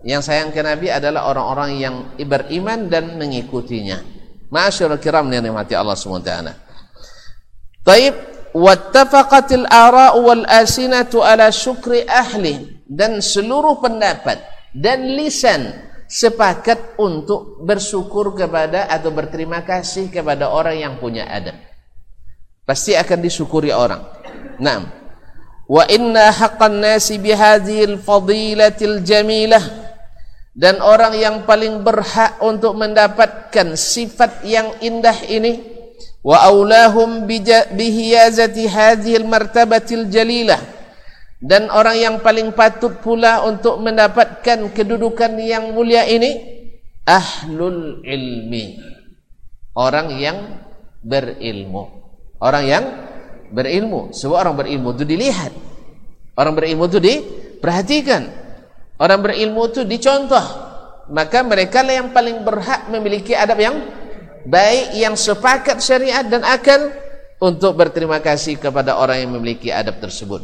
[0.00, 4.00] Yang sayang ke Nabi adalah orang-orang yang beriman dan mengikutinya.
[4.48, 6.32] Ma'asyurul kiram nikmati Allah SWT.
[7.84, 8.14] Taib
[8.56, 12.80] wattafaqatil ara'u wal asinatu ala syukri ahli.
[12.88, 14.40] Dan seluruh pendapat
[14.72, 21.60] dan lisan sepakat untuk bersyukur kepada atau berterima kasih kepada orang yang punya adab.
[22.64, 24.00] Pasti akan disyukuri orang.
[24.56, 24.88] Naam.
[25.68, 29.87] Wa inna haqqan nasi bihadhil fadilatil jamilah
[30.58, 35.62] dan orang yang paling berhak untuk mendapatkan sifat yang indah ini
[36.26, 40.58] wa aulahum bihiyazati hadhil martabatil jalilah.
[41.38, 46.34] Dan orang yang paling patut pula untuk mendapatkan kedudukan yang mulia ini
[47.06, 48.82] ahlul ilmi.
[49.78, 50.58] Orang yang
[51.06, 51.86] berilmu.
[52.42, 52.84] Orang yang
[53.54, 54.10] berilmu.
[54.10, 55.54] Sebab orang berilmu itu dilihat.
[56.34, 58.47] Orang berilmu itu diperhatikan
[58.98, 60.68] orang berilmu itu dicontoh
[61.08, 63.76] maka mereka lah yang paling berhak memiliki adab yang
[64.44, 66.92] baik yang sepakat syariat dan akal
[67.38, 70.42] untuk berterima kasih kepada orang yang memiliki adab tersebut.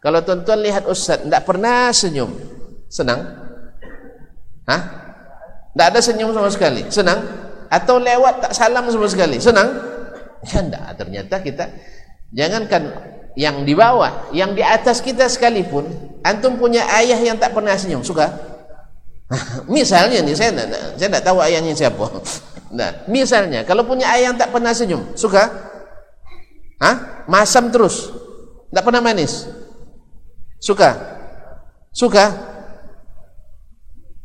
[0.00, 2.32] Kalau tuan-tuan lihat ustaz tidak pernah senyum,
[2.88, 3.20] senang?
[4.64, 4.82] Hah?
[5.70, 7.20] Tidak ada senyum sama sekali, senang?
[7.68, 9.68] Atau lewat tak salam sama sekali, senang?
[10.40, 10.84] Ya tidak.
[10.96, 11.64] Ternyata kita
[12.32, 12.82] jangankan
[13.40, 15.88] yang di bawah, yang di atas kita sekalipun,
[16.20, 18.28] antum punya ayah yang tak pernah senyum, suka?
[19.64, 22.04] Misalnya nih saya tidak, saya tidak tahu ayahnya siapa.
[22.70, 25.42] Nah, misalnya kalau punya ayah yang tak pernah senyum, suka?
[26.78, 27.26] Hah?
[27.26, 28.14] Masam terus.
[28.70, 29.50] Tak pernah manis.
[30.62, 30.94] Suka?
[31.90, 32.30] Suka?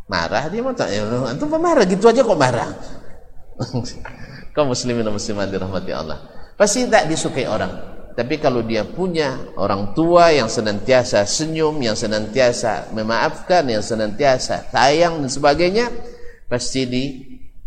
[0.06, 2.70] Marah dia mau tak ya, antum pemarah gitu aja kok marah.
[4.54, 6.22] Kau muslimin dan muslimat dirahmati Allah.
[6.54, 7.95] Pasti tak disukai orang.
[8.16, 15.20] Tapi kalau dia punya orang tua yang senantiasa senyum, yang senantiasa memaafkan, yang senantiasa sayang
[15.20, 15.92] dan sebagainya,
[16.48, 17.04] pasti di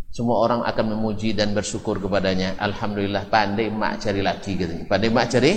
[0.09, 2.57] semua orang akan memuji dan bersyukur kepadanya.
[2.57, 4.75] Alhamdulillah pandai mak cari laki gitu.
[4.89, 5.53] Pandai mak cari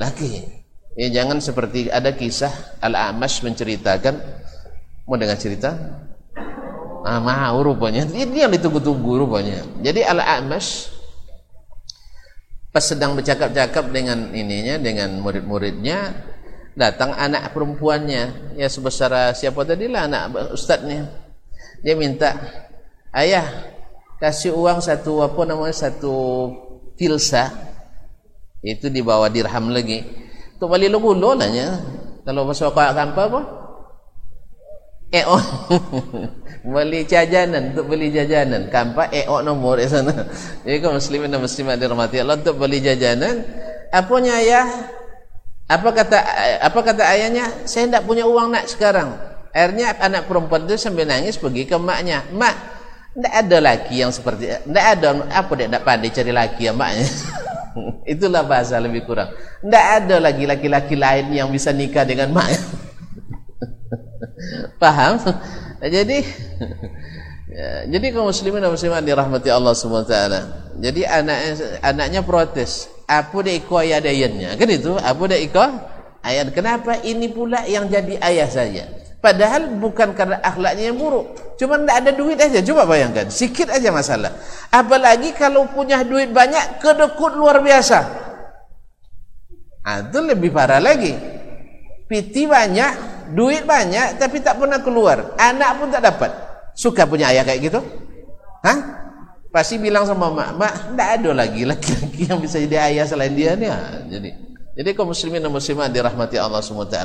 [0.00, 0.30] laki.
[0.96, 4.16] Ya jangan seperti ada kisah Al-Amash menceritakan
[5.04, 5.76] mau dengar cerita?
[7.04, 8.08] Ah, mau rupanya.
[8.08, 9.60] Ini yang ditunggu-tunggu rupanya.
[9.84, 10.88] Jadi Al-Amash
[12.72, 16.16] pas sedang bercakap-cakap dengan ininya dengan murid-muridnya
[16.72, 18.56] datang anak perempuannya.
[18.56, 21.12] Ya sebesar siapa tadi lah anak ustadznya.
[21.84, 22.32] Dia minta
[23.12, 23.44] ayah
[24.16, 26.48] kasih uang satu apa namanya satu
[26.96, 27.52] filsa
[28.64, 30.00] itu dibawa dirham lagi.
[30.56, 31.76] Tu bali lo gulo lah nya
[32.24, 33.61] kalau masuk kau kampa apa
[35.12, 35.44] eh oh.
[36.62, 38.70] Beli jajanan untuk beli jajanan.
[38.70, 40.14] Kampa eh oh nomor di sana.
[40.64, 43.42] Jadi kaum muslimin dan muslimat dirahmati Allah untuk beli jajanan
[43.92, 44.62] apanya ya
[45.66, 46.18] apa kata
[46.62, 47.66] apa kata ayahnya?
[47.66, 49.18] Saya tidak punya uang nak sekarang.
[49.52, 52.24] Akhirnya anak perempuan itu sambil nangis pergi ke maknya.
[52.32, 52.54] Mak
[53.12, 57.04] tidak ada laki yang seperti Tidak ada Apa dia tidak pandai cari laki ya maknya?
[58.12, 59.36] Itulah bahasa lebih kurang.
[59.60, 62.56] Tidak ada lagi laki-laki lain Yang bisa nikah dengan maknya
[64.82, 65.22] Paham?
[65.94, 66.18] Jadi
[67.54, 70.14] ya, Jadi kaum muslimin dan muslimat Dirahmati Allah SWT
[70.82, 71.52] Jadi anaknya,
[71.86, 75.70] anaknya protes Apa dia ikut ayah dayannya Kan itu Apa dia ikut
[76.26, 78.84] ayah Kenapa ini pula yang jadi ayah saya
[79.22, 81.54] Padahal bukan karena akhlaknya yang buruk.
[81.54, 82.58] Cuma tidak ada duit aja.
[82.58, 83.30] Coba bayangkan.
[83.30, 84.34] Sikit aja masalah.
[84.74, 88.02] Apalagi kalau punya duit banyak, kedekut luar biasa.
[89.86, 91.14] Nah, itu lebih parah lagi.
[92.10, 95.34] Piti banyak, duit banyak, tapi tak pernah keluar.
[95.40, 96.30] Anak pun tak dapat.
[96.76, 97.80] Suka punya ayah kayak gitu?
[98.64, 98.78] Hah?
[99.52, 103.52] Pasti bilang sama mak, mak, tidak ada lagi laki-laki yang bisa jadi ayah selain dia
[103.52, 103.68] nih.
[104.08, 104.30] Jadi,
[104.80, 106.96] jadi kaum muslimin dan muslimat dirahmati Allah SWT.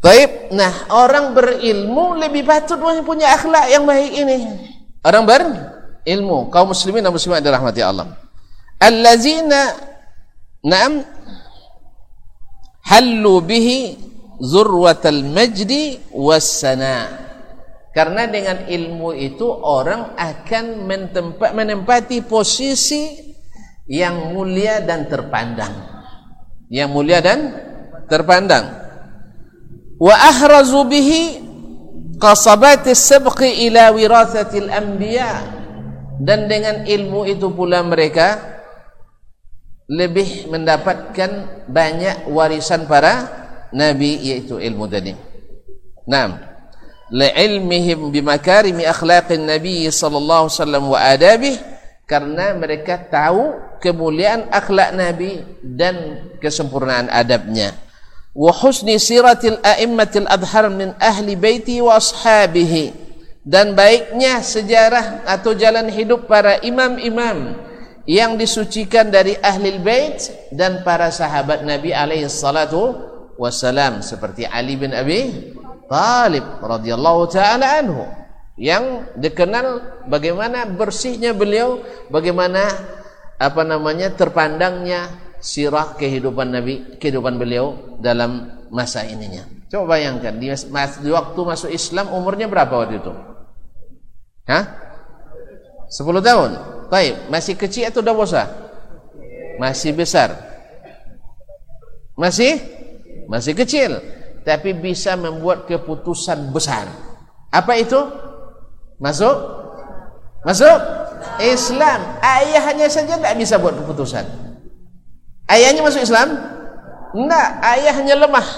[0.00, 4.36] Baik, nah orang berilmu lebih patut punya akhlak yang baik ini.
[5.04, 8.16] Orang berilmu, kaum muslimin dan muslimat dirahmati Allah.
[8.80, 9.76] Allazina
[10.64, 11.04] na'am
[12.88, 14.09] hallu bihi
[14.40, 17.28] zurwatal majdi wassana.
[17.90, 20.86] Karena dengan ilmu itu orang akan
[21.52, 23.34] menempati posisi
[23.90, 25.74] yang mulia dan terpandang.
[26.70, 27.40] Yang mulia dan
[28.06, 28.80] terpandang
[30.00, 31.44] wa ahrazu bihi
[32.16, 35.44] qasabati sabqi ila wirathatil anbiya
[36.16, 38.40] dan dengan ilmu itu pula mereka
[39.92, 43.39] lebih mendapatkan banyak warisan para
[43.74, 45.14] nabi yaitu ilmu tadi.
[46.06, 46.38] Naam.
[47.10, 51.56] Li'ilmihim bimakarimi akhlaqin nabi sallallahu alaihi wasallam wa adabih
[52.06, 57.74] karena mereka tahu kemuliaan akhlak nabi dan kesempurnaan adabnya.
[58.30, 62.94] Wa husni siratil a'immatil adhar min ahli baiti wa ashabihi
[63.42, 67.58] dan baiknya sejarah atau jalan hidup para imam-imam
[68.06, 72.96] yang disucikan dari ahli bait dan para sahabat Nabi alaihi salatu
[73.40, 75.56] wasalam seperti Ali bin Abi
[75.88, 78.04] Talib radhiyallahu taala anhu
[78.60, 81.80] yang dikenal bagaimana bersihnya beliau
[82.12, 82.68] bagaimana
[83.40, 85.08] apa namanya terpandangnya
[85.40, 90.52] sirah kehidupan Nabi kehidupan beliau dalam masa ininya coba bayangkan di,
[91.00, 93.12] di waktu masuk Islam umurnya berapa waktu itu
[94.44, 94.64] Hah?
[95.88, 96.50] 10 tahun
[96.90, 98.50] Baik, masih kecil atau dewasa?
[99.62, 100.34] Masih besar.
[102.18, 102.58] Masih?
[103.30, 104.02] Masih kecil.
[104.42, 106.90] Tapi bisa membuat keputusan besar.
[107.54, 107.98] Apa itu?
[108.98, 109.36] Masuk?
[110.42, 110.78] Masuk?
[111.38, 112.18] Islam.
[112.18, 114.26] Ayahnya saja tidak bisa buat keputusan.
[115.46, 116.28] Ayahnya masuk Islam?
[117.14, 118.48] Tidak, ayahnya lemah.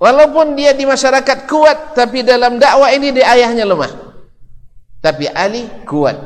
[0.00, 3.92] Walaupun dia di masyarakat kuat, tapi dalam dakwah ini dia ayahnya lemah.
[5.00, 6.16] Tapi Ali kuat.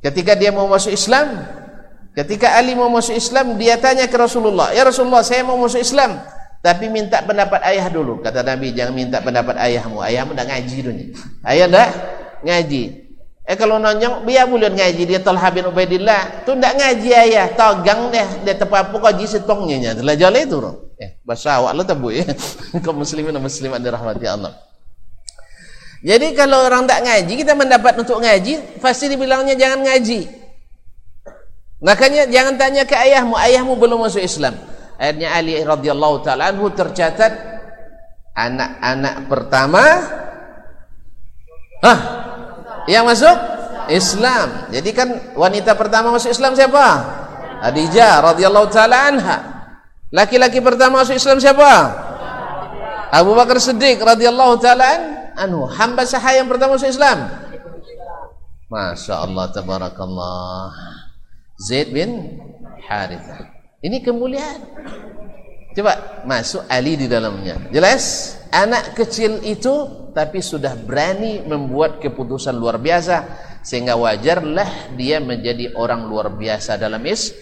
[0.00, 1.44] Ketika dia mau masuk Islam,
[2.16, 6.16] ketika Ali mau masuk Islam, dia tanya ke Rasulullah, "Ya Rasulullah, saya mau masuk Islam,
[6.64, 10.00] tapi minta pendapat ayah dulu." Kata Nabi, "Jangan minta pendapat ayahmu.
[10.00, 11.06] Ayahmu dah ngaji dunia.
[11.44, 11.88] Ayah dah
[12.40, 13.06] ngaji."
[13.46, 16.42] Eh kalau nonjong biar boleh ngaji dia Talha bin Ubaidillah.
[16.42, 19.90] Tu ndak ngaji ayah, togang deh, dia tepapu kau ji setongnya nya.
[19.94, 20.58] Telah jalan itu.
[20.98, 22.24] Eh, bahasa awak lo tabu ya.
[22.84, 24.56] Kau muslimin dan muslimat dirahmati Allah.
[26.00, 30.45] Jadi kalau orang tak ngaji, kita mendapat untuk ngaji, pasti dibilangnya jangan ngaji.
[31.84, 34.56] Makanya jangan tanya ke ayahmu, ayahmu belum masuk Islam.
[34.96, 37.36] Akhirnya Ali radhiyallahu taala anhu tercatat
[38.32, 39.84] anak-anak pertama
[41.84, 42.00] ah
[42.88, 43.36] yang masuk
[43.92, 44.72] Islam.
[44.72, 46.86] Jadi kan wanita pertama masuk Islam siapa?
[47.60, 49.38] Khadijah radhiyallahu taala anha.
[50.08, 51.72] Laki-laki pertama masuk Islam siapa?
[53.12, 54.88] Abu Bakar Siddiq radhiyallahu taala
[55.36, 57.28] anhu hamba sahaya yang pertama masuk Islam
[58.66, 60.95] Masya Allah tabarakallah
[61.56, 62.40] Zaid bin
[62.84, 64.60] Harithah ini kemuliaan.
[65.76, 67.70] Coba masuk Ali di dalamnya.
[67.70, 68.34] Jelas?
[68.48, 73.28] Anak kecil itu tapi sudah berani membuat keputusan luar biasa
[73.60, 77.36] sehingga wajarlah dia menjadi orang luar biasa dalam is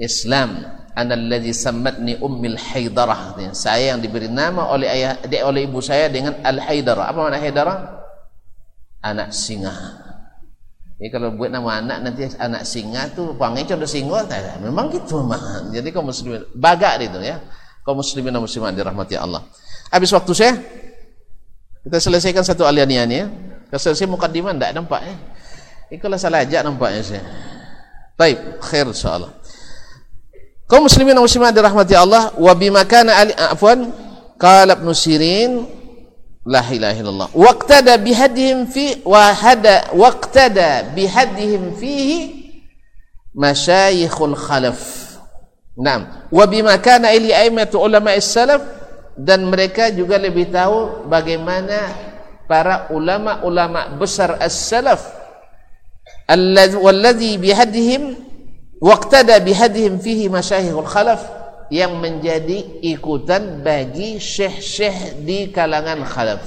[0.00, 0.78] Islam.
[0.90, 5.14] Analladzi sammatni ummil haidarah saya yang diberi nama oleh ayah
[5.46, 7.78] oleh ibu saya dengan al haidarah apa makna haidarah
[8.98, 9.70] anak singa
[11.00, 14.20] jadi kalau buat nama anak nanti anak singa tu panggil contoh singa
[14.60, 15.24] memang gitu
[15.72, 17.40] jadi kaum muslimin bagak itu ya.
[17.88, 19.40] Kaum muslimin dan muslimat dirahmati Allah.
[19.88, 20.60] Habis waktu saya
[21.88, 23.32] kita selesaikan satu alian ini ya.
[23.72, 25.16] Kalau selesai mukadimah tidak nampak ya.
[25.88, 27.24] Ini kalau salah ajak nampaknya saya
[28.20, 29.32] baik khair insyaallah.
[30.68, 32.36] Kaum muslimin dan muslimat dirahmati Allah.
[32.36, 33.88] Wa bima kana afwan
[34.36, 35.64] qala ibn sirin
[36.46, 42.18] la ilaha illallah waqtada bihadihim fi wa hada waqtada bihadihim fihi
[43.36, 45.00] masyayikhul khalaf
[45.80, 48.60] Naam wa bima kana ili aimatu ulama salaf
[49.16, 51.88] dan mereka juga lebih tahu bagaimana
[52.44, 55.00] para ulama-ulama besar as-salaf.
[56.28, 58.18] Alladhi bihadihim
[58.76, 61.39] waqtada bihadihim fihi masyayikhul khalaf
[61.70, 66.42] yang menjadi ikutan bagi syekh-syekh di kalangan khalaf.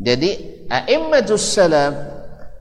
[0.00, 1.92] Jadi a'immatus salam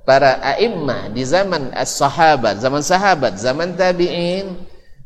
[0.08, 4.58] para a'immah di zaman as-sahabat zaman sahabat zaman tabi'in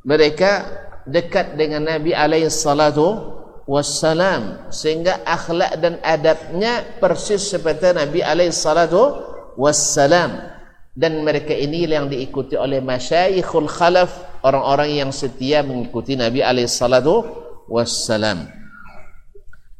[0.07, 0.63] mereka
[1.03, 3.35] dekat dengan Nabi alaihi salatu
[3.67, 9.19] wassalam sehingga akhlak dan adabnya persis seperti Nabi alaihi salatu
[9.59, 10.52] wassalam
[10.93, 17.25] dan mereka ini yang diikuti oleh masyayikhul khalaf orang-orang yang setia mengikuti Nabi alaihi salatu
[17.65, 18.45] wassalam.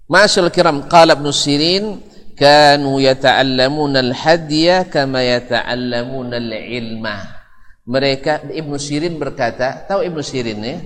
[0.10, 2.02] Masyaallah kiram qala ibn Sirin
[2.34, 7.46] kanu yata'allamuna al-hadiya kama yata'allamuna al-ilma.
[7.84, 10.80] Mereka Ibn Sirin berkata tahu Ibn Sirin ya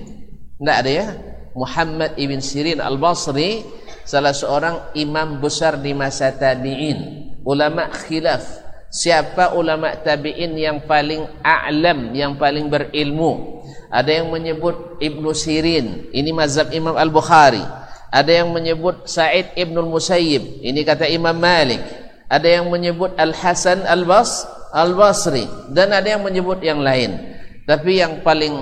[0.58, 1.06] enggak ada ya?
[1.54, 3.62] Muhammad Ibn Sirin Al-Basri
[4.02, 7.30] salah seorang imam besar di masa tabi'in.
[7.46, 13.60] Ulama khilaf siapa ulama tabi'in yang paling a'lam yang paling berilmu?
[13.88, 17.64] Ada yang menyebut Ibnu Sirin ini mazhab Imam Al-Bukhari.
[18.08, 21.80] Ada yang menyebut Sa'id Ibnu Musayyib ini kata Imam Malik.
[22.28, 27.16] Ada yang menyebut Al-Hasan Al-Bas Al-Basri dan ada yang menyebut yang lain.
[27.64, 28.52] Tapi yang paling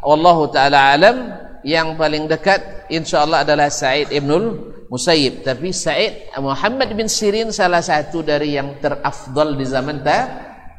[0.00, 1.16] wallahu taala alam
[1.60, 5.46] yang paling dekat insyaallah adalah Sa'id ibnul Musayyib.
[5.46, 10.18] Tapi Sa'id Muhammad bin Sirin salah satu dari yang terafdal di zaman ta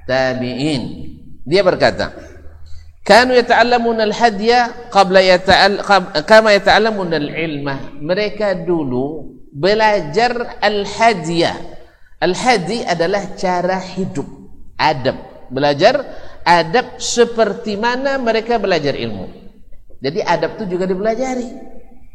[0.03, 0.83] tabi'in.
[1.47, 2.11] Dia berkata
[3.01, 5.79] kanu yata'allamuna al-hadya qabla yata'al
[6.27, 7.75] kama yata'allamuna al-ilma.
[7.97, 11.55] Mereka dulu belajar al-hadya.
[12.21, 14.27] Al-hadi adalah cara hidup
[14.77, 15.49] adab.
[15.49, 16.05] Belajar
[16.45, 19.25] adab seperti mana mereka belajar ilmu.
[20.03, 21.49] Jadi adab itu juga dipelajari.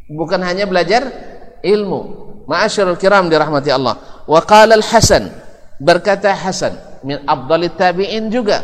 [0.07, 1.03] Bukan hanya belajar
[1.63, 2.27] ilmu.
[2.47, 4.23] Ma'asyarul kiram dirahmati Allah.
[4.23, 5.27] Wa qala al-Hasan
[5.77, 8.63] berkata Hasan min afdalit tabi'in juga.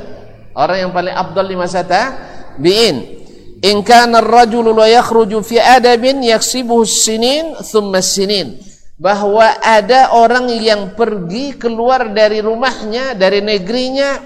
[0.53, 3.21] Orang yang paling afdal di masa tabi'in.
[3.63, 8.59] In kana ar-rajulu la yakhruju fi adabin yaksibuhu sinin thumma sinin.
[8.99, 14.21] Bahwa ada orang yang pergi keluar dari rumahnya, dari negerinya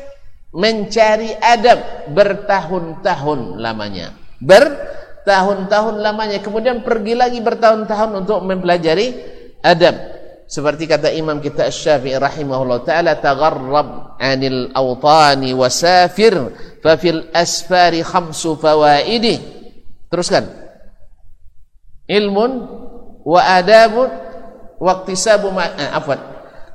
[0.53, 4.13] mencari adab bertahun-tahun lamanya
[5.27, 6.39] bertahun-tahun lamanya.
[6.39, 9.11] Kemudian pergi lagi bertahun-tahun untuk mempelajari
[9.59, 10.15] adab.
[10.47, 18.55] Seperti kata imam kita Asy-Syafi'i rahimahullah taala tagharrab 'anil awtani wasafir fa fil asfari khamsu
[18.55, 19.43] fawaidi.
[20.07, 20.47] Teruskan.
[22.07, 22.51] Ilmun
[23.27, 24.07] wa adabun
[24.79, 26.23] wa iktisabu ma eh, afwan.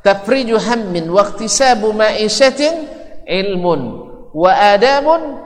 [0.04, 2.84] Tafriju hammin wa iktisabu ma'ishatin
[3.24, 4.04] ilmun
[4.36, 5.40] wa adabun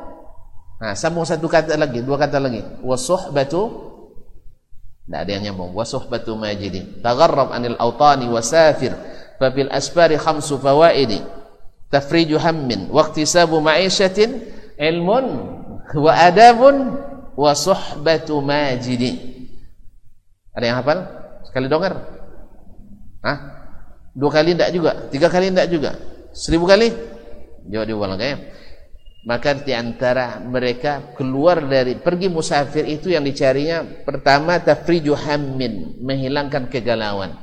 [0.76, 2.60] Nah, sambung satu kata lagi, dua kata lagi.
[2.84, 3.88] Wasuhbatu
[5.06, 5.70] Tidak ada yang nyambung.
[5.70, 6.98] Wasuhbatu majidi.
[6.98, 8.90] Tagharrab anil awtani wasafir.
[9.38, 11.22] Fabil asfari khamsu fawaidi.
[11.94, 12.90] Tafriju hammin.
[12.90, 14.42] Waktisabu ma'isyatin.
[14.74, 15.26] Ilmun.
[15.94, 16.98] Wa adabun.
[17.38, 19.46] Wasuhbatu majidi.
[20.50, 20.98] Ada yang hafal?
[21.46, 21.94] Sekali donger?
[23.22, 23.38] Hah?
[24.10, 24.92] Dua kali tidak juga?
[25.06, 25.90] Tiga kali tidak juga?
[26.34, 26.90] Seribu kali?
[27.70, 28.56] Jawab diulang kayaknya
[29.26, 36.70] maka di antara mereka keluar dari pergi musafir itu yang dicarinya pertama tafriju hammin menghilangkan
[36.70, 37.34] kegalauan.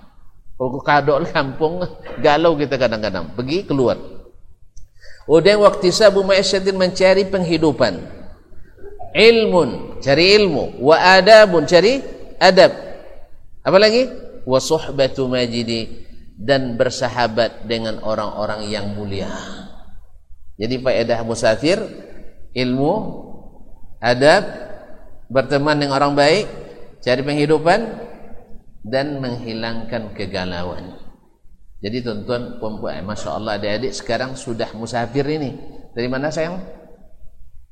[0.55, 1.83] Kalau kadok kampung
[2.23, 3.99] galau kita kadang-kadang pergi keluar.
[5.27, 7.99] Udah waktu sabu ma'isyatin mencari penghidupan.
[9.11, 10.79] Ilmun cari ilmu.
[10.79, 11.99] Wa adabun cari
[12.39, 12.71] adab.
[13.59, 14.07] Apa lagi?
[14.47, 16.07] Wa suhbatu majidi
[16.39, 19.31] dan bersahabat dengan orang-orang yang mulia
[20.57, 21.81] jadi faedah musafir
[22.53, 22.93] ilmu,
[23.97, 24.43] adab,
[25.29, 26.45] berteman dengan orang baik,
[27.01, 27.79] cari penghidupan
[28.85, 31.01] dan menghilangkan kegalauan.
[31.83, 35.57] Jadi tuan-tuan puan-puan, masya Allah adik-adik sekarang sudah musafir ini.
[35.91, 36.63] Dari mana sayang?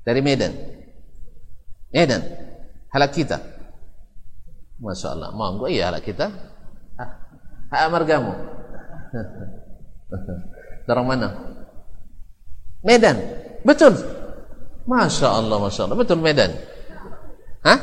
[0.03, 0.51] Dari Medan.
[1.95, 2.21] Medan.
[2.91, 3.39] Halak kita.
[4.81, 5.29] Masya Allah.
[5.31, 6.27] Monggo iya halak kita.
[7.71, 8.35] Hak amargamu.
[10.91, 11.50] Orang mana?
[12.81, 13.17] Medan.
[13.61, 13.93] Betul.
[14.89, 15.97] Masya Allah, Masya Allah.
[15.97, 16.51] Betul Medan.
[17.61, 17.79] Hah?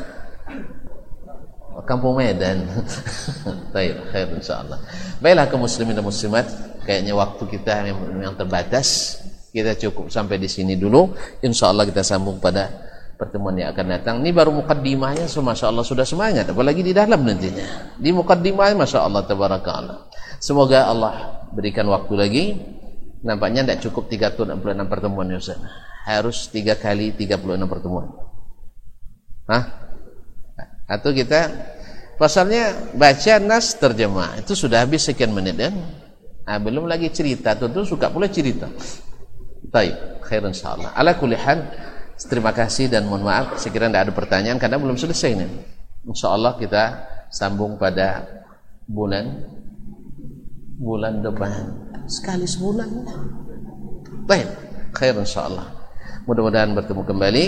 [1.87, 2.69] Kampung Medan.
[3.73, 4.77] Baik, khair insyaAllah.
[5.23, 6.45] Baiklah ke muslimin dan muslimat.
[6.85, 9.17] Kayaknya waktu kita memang terbatas.
[9.49, 11.09] Kita cukup sampai di sini dulu.
[11.41, 12.69] InsyaAllah kita sambung pada
[13.17, 14.15] pertemuan yang akan datang.
[14.21, 16.45] Ini baru mukaddimahnya, so, Masya Allah sudah semangat.
[16.53, 17.97] Apalagi di dalam nantinya.
[17.97, 20.13] Di mukaddimahnya, Masya Allah, tabarakallah.
[20.37, 22.45] Semoga Allah berikan waktu lagi
[23.19, 24.47] Nampaknya tidak cukup 36
[24.87, 25.59] pertemuan ya Ustaz.
[26.07, 28.07] Harus 3 kali 36 pertemuan.
[29.49, 29.63] Hah?
[30.87, 31.51] Atau kita
[32.15, 34.39] pasalnya baca nas terjemah.
[34.39, 35.75] Itu sudah habis sekian menit kan?
[36.49, 37.53] Nah, belum lagi cerita.
[37.53, 38.65] Tentu suka pula cerita.
[39.69, 40.97] Baik, khair insyaallah.
[40.97, 41.61] Ala kulli hal,
[42.25, 45.49] terima kasih dan mohon maaf sekiranya tidak ada pertanyaan karena belum selesai nih.
[46.09, 46.83] Insyaallah kita
[47.29, 48.25] sambung pada
[48.89, 49.45] bulan
[50.81, 52.89] bulan depan sekali sebulan.
[54.25, 54.49] Baik
[54.97, 55.65] khair insyaallah.
[56.25, 57.45] Mudah-mudahan bertemu kembali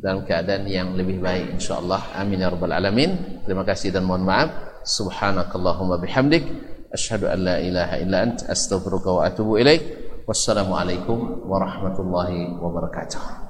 [0.00, 2.16] dalam keadaan yang lebih baik insyaallah.
[2.16, 3.44] Amin ya rabbal alamin.
[3.44, 4.50] Terima kasih dan mohon maaf.
[4.84, 6.44] Subhanakallahumma bihamdik.
[6.90, 8.44] Asyhadu an la ilaha illa ant.
[8.48, 9.84] Astaghfiruka wa atubu ilaik.
[10.24, 13.49] Wassalamu alaikum warahmatullahi wabarakatuh